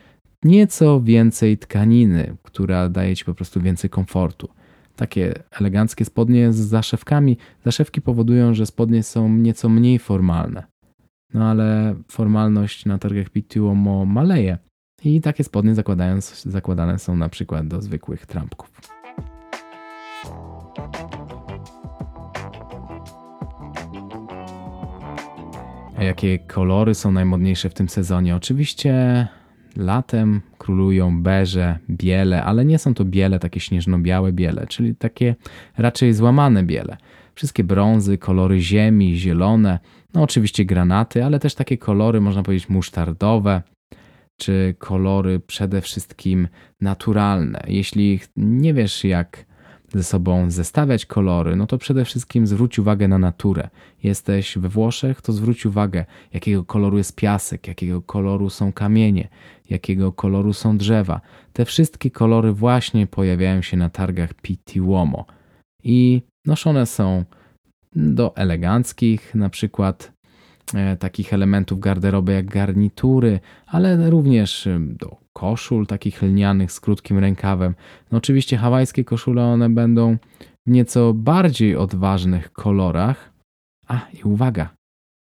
nieco 0.44 1.02
więcej 1.02 1.58
tkaniny, 1.58 2.38
która 2.44 2.90
daje 2.90 3.16
ci 3.16 3.26
po 3.26 3.34
prostu 3.34 3.62
więcej 3.62 3.90
komfortu. 3.90 4.50
Takie 4.96 5.34
eleganckie 5.60 6.06
spodnie 6.06 6.54
z 6.54 6.58
zaszewkami. 6.58 7.38
Zaszewki 7.66 8.02
powodują, 8.02 8.54
że 8.54 8.66
spodnie 8.66 9.04
są 9.04 9.30
nieco 9.30 9.70
mniej 9.70 10.00
formalne. 10.00 10.64
No 11.34 11.46
ale 11.46 11.96
formalność 12.12 12.86
na 12.86 12.98
targach 12.98 13.30
Pituomo 13.30 14.06
maleje. 14.06 14.69
I 15.04 15.22
takie 15.22 15.44
spodnie 15.44 15.76
zakładane 16.46 17.00
są 17.00 17.16
na 17.16 17.30
przykład 17.30 17.68
do 17.68 17.82
zwykłych 17.82 18.26
trampków. 18.26 18.72
A 25.98 26.04
jakie 26.04 26.40
kolory 26.40 26.96
są 26.96 27.12
najmodniejsze 27.12 27.70
w 27.70 27.74
tym 27.74 27.90
sezonie? 27.90 28.36
Oczywiście 28.36 29.28
latem 29.76 30.42
królują 30.58 31.24
beże, 31.24 31.80
biele, 31.90 32.44
ale 32.44 32.66
nie 32.66 32.80
są 32.80 32.94
to 32.94 33.06
biele 33.06 33.40
takie 33.40 33.60
śnieżno-białe 33.60 34.32
biele, 34.34 34.68
czyli 34.68 34.96
takie 34.96 35.36
raczej 35.78 36.14
złamane 36.14 36.64
biele. 36.64 36.98
Wszystkie 37.36 37.64
brązy, 37.64 38.18
kolory 38.18 38.60
ziemi, 38.60 39.18
zielone, 39.18 39.80
no 40.14 40.22
oczywiście 40.24 40.66
granaty, 40.66 41.26
ale 41.26 41.40
też 41.40 41.56
takie 41.56 41.78
kolory, 41.78 42.22
można 42.22 42.44
powiedzieć, 42.44 42.70
musztardowe, 42.70 43.62
czy 44.40 44.76
kolory 44.80 45.40
przede 45.40 45.82
wszystkim 45.82 46.48
naturalne. 46.82 47.64
Jeśli 47.68 48.20
nie 48.38 48.74
wiesz, 48.74 49.04
jak 49.04 49.46
ze 49.94 50.04
sobą 50.04 50.52
zestawiać 50.52 51.06
kolory, 51.06 51.56
no 51.56 51.68
to 51.68 51.78
przede 51.78 52.06
wszystkim 52.06 52.48
zwróć 52.48 52.80
uwagę 52.80 53.08
na 53.08 53.18
naturę. 53.18 53.70
Jesteś 54.04 54.58
we 54.58 54.70
Włoszech, 54.70 55.22
to 55.22 55.34
zwróć 55.34 55.66
uwagę, 55.66 56.06
jakiego 56.34 56.64
koloru 56.64 56.98
jest 56.98 57.16
piasek, 57.16 57.68
jakiego 57.68 58.02
koloru 58.02 58.50
są 58.50 58.74
kamienie, 58.74 59.28
jakiego 59.70 60.12
koloru 60.12 60.54
są 60.54 60.78
drzewa. 60.78 61.22
Te 61.54 61.66
wszystkie 61.66 62.12
kolory 62.12 62.54
właśnie 62.54 63.08
pojawiają 63.08 63.62
się 63.62 63.78
na 63.78 63.90
targach 63.90 64.34
Pitti 64.34 64.82
Uomo 64.82 65.26
i 65.84 66.22
noszone 66.46 66.86
są 66.86 67.26
do 67.96 68.36
eleganckich, 68.36 69.36
na 69.36 69.50
przykład 69.50 70.19
takich 71.00 71.34
elementów 71.34 71.80
garderoby 71.80 72.34
jak 72.34 72.46
garnitury, 72.46 73.40
ale 73.66 74.10
również 74.10 74.68
e, 74.68 74.80
do 74.80 75.18
koszul 75.34 75.88
takich 75.88 76.22
lnianych 76.22 76.72
z 76.72 76.80
krótkim 76.80 77.20
rękawem. 77.20 77.76
No 78.12 78.18
oczywiście 78.18 78.58
hawajskie 78.58 79.04
koszule 79.04 79.44
one 79.44 79.70
będą 79.70 80.18
w 80.68 80.72
nieco 80.72 81.14
bardziej 81.14 81.76
odważnych 81.76 82.54
kolorach. 82.54 83.34
A 83.88 84.08
i 84.14 84.24
uwaga, 84.24 84.70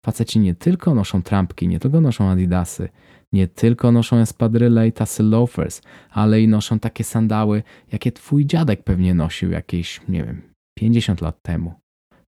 faceci 0.06 0.40
nie 0.40 0.56
tylko 0.56 0.96
noszą 0.96 1.22
trampki, 1.22 1.68
nie 1.68 1.80
tylko 1.80 2.02
noszą 2.02 2.30
adidasy, 2.30 2.90
nie 3.34 3.48
tylko 3.48 3.92
noszą 3.92 4.18
espadryle 4.18 4.88
i 4.88 4.92
tasy 4.92 5.24
loafers, 5.24 5.82
ale 6.12 6.42
i 6.42 6.48
noszą 6.48 6.80
takie 6.80 7.04
sandały, 7.04 7.64
jakie 7.92 8.12
twój 8.12 8.46
dziadek 8.46 8.84
pewnie 8.84 9.14
nosił 9.14 9.52
jakieś, 9.52 10.02
nie 10.10 10.24
wiem, 10.24 10.42
50 10.78 11.22
lat 11.22 11.42
temu. 11.42 11.74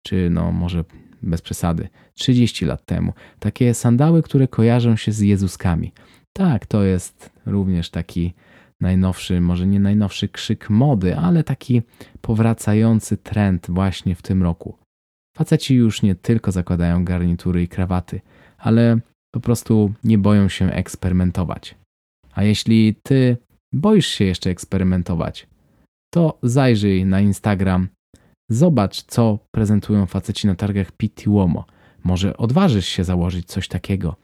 Czy 0.07 0.29
no 0.29 0.51
może 0.51 0.83
bez 1.23 1.41
przesady, 1.41 1.87
30 2.13 2.65
lat 2.65 2.85
temu. 2.85 3.13
Takie 3.39 3.73
sandały, 3.73 4.21
które 4.21 4.47
kojarzą 4.47 4.95
się 4.95 5.11
z 5.11 5.19
Jezuskami. 5.19 5.91
Tak, 6.33 6.65
to 6.65 6.83
jest 6.83 7.29
również 7.45 7.89
taki 7.89 8.33
najnowszy, 8.81 9.41
może 9.41 9.67
nie 9.67 9.79
najnowszy 9.79 10.27
krzyk 10.29 10.69
mody, 10.69 11.17
ale 11.17 11.43
taki 11.43 11.81
powracający 12.21 13.17
trend 13.17 13.67
właśnie 13.69 14.15
w 14.15 14.21
tym 14.21 14.43
roku. 14.43 14.77
Faceci 15.37 15.75
już 15.75 16.01
nie 16.01 16.15
tylko 16.15 16.51
zakładają 16.51 17.05
garnitury 17.05 17.63
i 17.63 17.67
krawaty, 17.67 18.21
ale 18.57 18.99
po 19.33 19.39
prostu 19.39 19.93
nie 20.03 20.17
boją 20.17 20.49
się 20.49 20.71
eksperymentować. 20.71 21.75
A 22.33 22.43
jeśli 22.43 22.95
ty 23.03 23.37
boisz 23.73 24.07
się 24.07 24.25
jeszcze 24.25 24.49
eksperymentować, 24.49 25.47
to 26.13 26.39
zajrzyj 26.43 27.05
na 27.05 27.21
Instagram 27.21 27.87
Zobacz, 28.51 29.01
co 29.01 29.39
prezentują 29.51 30.05
faceci 30.05 30.47
na 30.47 30.55
targach 30.55 30.91
Pitti 30.91 31.29
Uomo. 31.29 31.65
Może 32.03 32.37
odważysz 32.37 32.85
się 32.85 33.03
założyć 33.03 33.47
coś 33.47 33.67
takiego. 33.67 34.15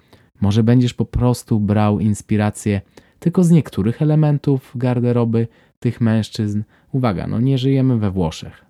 Może 0.41 0.63
będziesz 0.63 0.93
po 0.93 1.05
prostu 1.05 1.59
brał 1.59 1.99
inspirację 1.99 2.81
tylko 3.19 3.43
z 3.43 3.51
niektórych 3.51 4.01
elementów 4.01 4.71
garderoby 4.75 5.47
tych 5.79 6.01
mężczyzn. 6.01 6.63
Uwaga, 6.91 7.27
no 7.27 7.39
nie 7.39 7.57
żyjemy 7.57 7.97
we 7.97 8.11
Włoszech. 8.11 8.65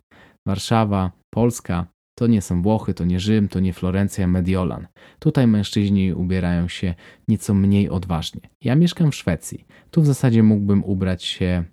Warszawa, 0.48 1.12
Polska 1.30 1.88
to 2.18 2.28
nie 2.28 2.42
są 2.42 2.62
Włochy, 2.62 2.94
to 2.94 3.06
nie 3.06 3.20
Rzym, 3.20 3.48
to 3.48 3.60
nie 3.60 3.74
Florencja, 3.74 4.28
Mediolan. 4.28 4.88
Tutaj 5.20 5.48
mężczyźni 5.48 6.14
ubierają 6.14 6.68
się 6.68 6.96
nieco 7.28 7.54
mniej 7.54 7.90
odważnie. 7.90 8.42
Ja 8.64 8.76
mieszkam 8.76 9.12
w 9.12 9.16
Szwecji. 9.16 9.66
Tu 9.92 10.02
w 10.02 10.06
zasadzie 10.06 10.44
mógłbym 10.44 10.84
ubrać 10.84 11.24
się, 11.24 11.64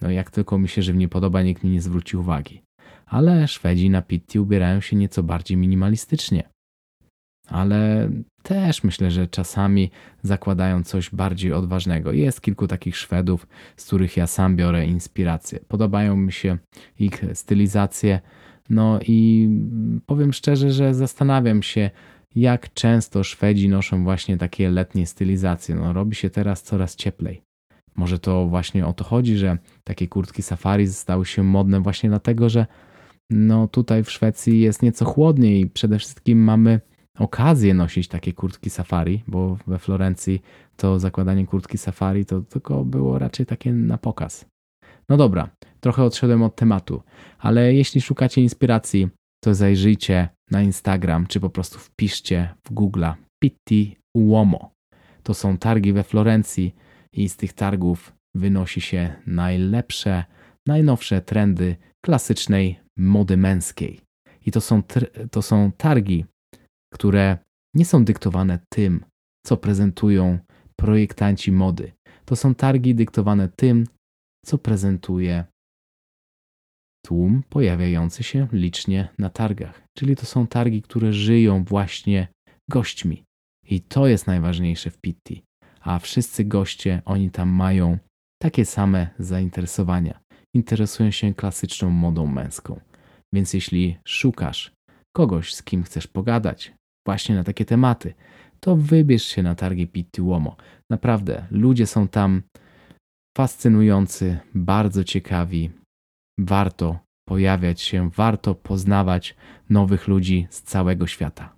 no 0.00 0.10
jak 0.10 0.30
tylko 0.30 0.58
mi 0.58 0.68
się 0.68 0.82
żywnie 0.82 1.08
podoba, 1.08 1.42
nikt 1.42 1.64
mi 1.64 1.70
nie 1.70 1.82
zwróci 1.82 2.16
uwagi 2.16 2.62
ale 3.12 3.48
Szwedzi 3.48 3.90
na 3.90 4.02
Pitti 4.02 4.38
ubierają 4.38 4.80
się 4.80 4.96
nieco 4.96 5.22
bardziej 5.22 5.56
minimalistycznie. 5.56 6.48
Ale 7.48 8.10
też 8.42 8.84
myślę, 8.84 9.10
że 9.10 9.26
czasami 9.26 9.90
zakładają 10.22 10.84
coś 10.84 11.10
bardziej 11.10 11.52
odważnego. 11.52 12.12
Jest 12.12 12.40
kilku 12.40 12.68
takich 12.68 12.96
Szwedów, 12.96 13.46
z 13.76 13.86
których 13.86 14.16
ja 14.16 14.26
sam 14.26 14.56
biorę 14.56 14.86
inspirację. 14.86 15.58
Podobają 15.68 16.16
mi 16.16 16.32
się 16.32 16.58
ich 16.98 17.24
stylizacje. 17.34 18.20
No 18.70 19.00
i 19.06 19.48
powiem 20.06 20.32
szczerze, 20.32 20.70
że 20.70 20.94
zastanawiam 20.94 21.62
się, 21.62 21.90
jak 22.34 22.74
często 22.74 23.24
Szwedzi 23.24 23.68
noszą 23.68 24.04
właśnie 24.04 24.36
takie 24.36 24.70
letnie 24.70 25.06
stylizacje. 25.06 25.74
No, 25.74 25.92
robi 25.92 26.14
się 26.14 26.30
teraz 26.30 26.62
coraz 26.62 26.96
cieplej. 26.96 27.42
Może 27.96 28.18
to 28.18 28.46
właśnie 28.46 28.86
o 28.86 28.92
to 28.92 29.04
chodzi, 29.04 29.36
że 29.36 29.58
takie 29.84 30.08
kurtki 30.08 30.42
safari 30.42 30.88
stały 30.88 31.26
się 31.26 31.42
modne 31.42 31.80
właśnie 31.80 32.08
dlatego, 32.08 32.48
że 32.48 32.66
no 33.30 33.68
tutaj 33.68 34.04
w 34.04 34.10
Szwecji 34.10 34.60
jest 34.60 34.82
nieco 34.82 35.04
chłodniej 35.04 35.66
przede 35.66 35.98
wszystkim 35.98 36.44
mamy 36.44 36.80
okazję 37.18 37.74
nosić 37.74 38.08
takie 38.08 38.32
kurtki 38.32 38.70
safari, 38.70 39.22
bo 39.26 39.58
we 39.66 39.78
Florencji 39.78 40.42
to 40.76 40.98
zakładanie 40.98 41.46
kurtki 41.46 41.78
safari 41.78 42.26
to 42.26 42.40
tylko 42.40 42.84
było 42.84 43.18
raczej 43.18 43.46
takie 43.46 43.72
na 43.72 43.98
pokaz. 43.98 44.46
No 45.08 45.16
dobra, 45.16 45.50
trochę 45.80 46.04
odszedłem 46.04 46.42
od 46.42 46.56
tematu, 46.56 47.02
ale 47.38 47.74
jeśli 47.74 48.00
szukacie 48.00 48.42
inspiracji 48.42 49.08
to 49.44 49.54
zajrzyjcie 49.54 50.28
na 50.50 50.62
Instagram, 50.62 51.26
czy 51.26 51.40
po 51.40 51.50
prostu 51.50 51.78
wpiszcie 51.78 52.54
w 52.64 52.72
Google 52.72 53.04
Pitti 53.42 53.96
Uomo. 54.16 54.72
To 55.22 55.34
są 55.34 55.58
targi 55.58 55.92
we 55.92 56.02
Florencji 56.02 56.74
i 57.12 57.28
z 57.28 57.36
tych 57.36 57.52
targów 57.52 58.12
wynosi 58.34 58.80
się 58.80 59.14
najlepsze, 59.26 60.24
najnowsze 60.66 61.20
trendy 61.20 61.76
klasycznej 62.04 62.81
mody 62.98 63.36
męskiej. 63.36 64.00
I 64.46 64.50
to 64.50 64.60
są, 64.60 64.82
to 65.30 65.42
są 65.42 65.72
targi, 65.72 66.24
które 66.94 67.38
nie 67.74 67.84
są 67.84 68.04
dyktowane 68.04 68.58
tym, 68.72 69.04
co 69.46 69.56
prezentują 69.56 70.38
projektanci 70.80 71.52
mody. 71.52 71.92
To 72.24 72.36
są 72.36 72.54
targi 72.54 72.94
dyktowane 72.94 73.48
tym, 73.48 73.86
co 74.46 74.58
prezentuje 74.58 75.44
tłum 77.06 77.42
pojawiający 77.48 78.22
się 78.22 78.48
licznie 78.52 79.08
na 79.18 79.30
targach. 79.30 79.82
Czyli 79.98 80.16
to 80.16 80.26
są 80.26 80.46
targi, 80.46 80.82
które 80.82 81.12
żyją 81.12 81.64
właśnie 81.64 82.28
gośćmi. 82.70 83.24
I 83.66 83.80
to 83.80 84.06
jest 84.06 84.26
najważniejsze 84.26 84.90
w 84.90 84.98
Pitti. 84.98 85.42
A 85.80 85.98
wszyscy 85.98 86.44
goście, 86.44 87.02
oni 87.04 87.30
tam 87.30 87.48
mają 87.48 87.98
takie 88.42 88.64
same 88.64 89.10
zainteresowania. 89.18 90.21
Interesują 90.54 91.10
się 91.10 91.34
klasyczną 91.34 91.90
modą 91.90 92.26
męską. 92.26 92.80
Więc 93.34 93.54
jeśli 93.54 93.98
szukasz 94.04 94.72
kogoś, 95.16 95.54
z 95.54 95.62
kim 95.62 95.82
chcesz 95.82 96.06
pogadać 96.06 96.72
właśnie 97.06 97.34
na 97.34 97.44
takie 97.44 97.64
tematy, 97.64 98.14
to 98.60 98.76
wybierz 98.76 99.24
się 99.24 99.42
na 99.42 99.54
targi 99.54 99.86
Pitti 99.86 100.22
Uomo. 100.22 100.56
Naprawdę, 100.90 101.46
ludzie 101.50 101.86
są 101.86 102.08
tam 102.08 102.42
fascynujący, 103.36 104.38
bardzo 104.54 105.04
ciekawi. 105.04 105.70
Warto 106.40 106.98
pojawiać 107.28 107.80
się, 107.80 108.10
warto 108.10 108.54
poznawać 108.54 109.36
nowych 109.70 110.08
ludzi 110.08 110.46
z 110.50 110.62
całego 110.62 111.06
świata. 111.06 111.56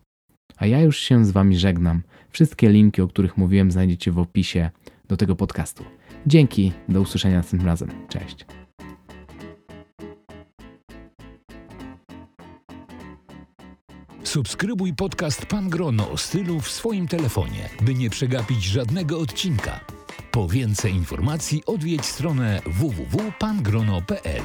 A 0.57 0.67
ja 0.67 0.81
już 0.81 0.99
się 0.99 1.25
z 1.25 1.31
Wami 1.31 1.57
żegnam. 1.59 2.03
Wszystkie 2.31 2.69
linki, 2.69 3.03
o 3.03 3.09
których 3.09 3.37
mówiłem, 3.37 3.71
znajdziecie 3.71 4.13
w 4.13 4.19
opisie 4.19 4.71
do 5.09 5.17
tego 5.17 5.37
podcastu. 5.37 5.85
Dzięki, 6.27 6.73
do 6.89 7.01
usłyszenia 7.01 7.37
następnym 7.37 7.69
razem. 7.69 7.91
Cześć. 8.09 8.47
Subskrybuj 14.35 14.95
podcast 14.95 15.47
Pan 15.47 15.69
Grono 15.71 16.11
o 16.11 16.19
stylu 16.19 16.61
w 16.61 16.71
swoim 16.71 17.09
telefonie, 17.09 17.69
by 17.81 17.95
nie 17.95 18.11
przegapić 18.11 18.65
żadnego 18.65 19.19
odcinka. 19.19 19.81
Po 20.31 20.49
więcej 20.49 20.93
informacji 20.93 21.63
odwiedź 21.67 22.05
stronę 22.05 22.63
www.pangrono.pl. 22.67 24.43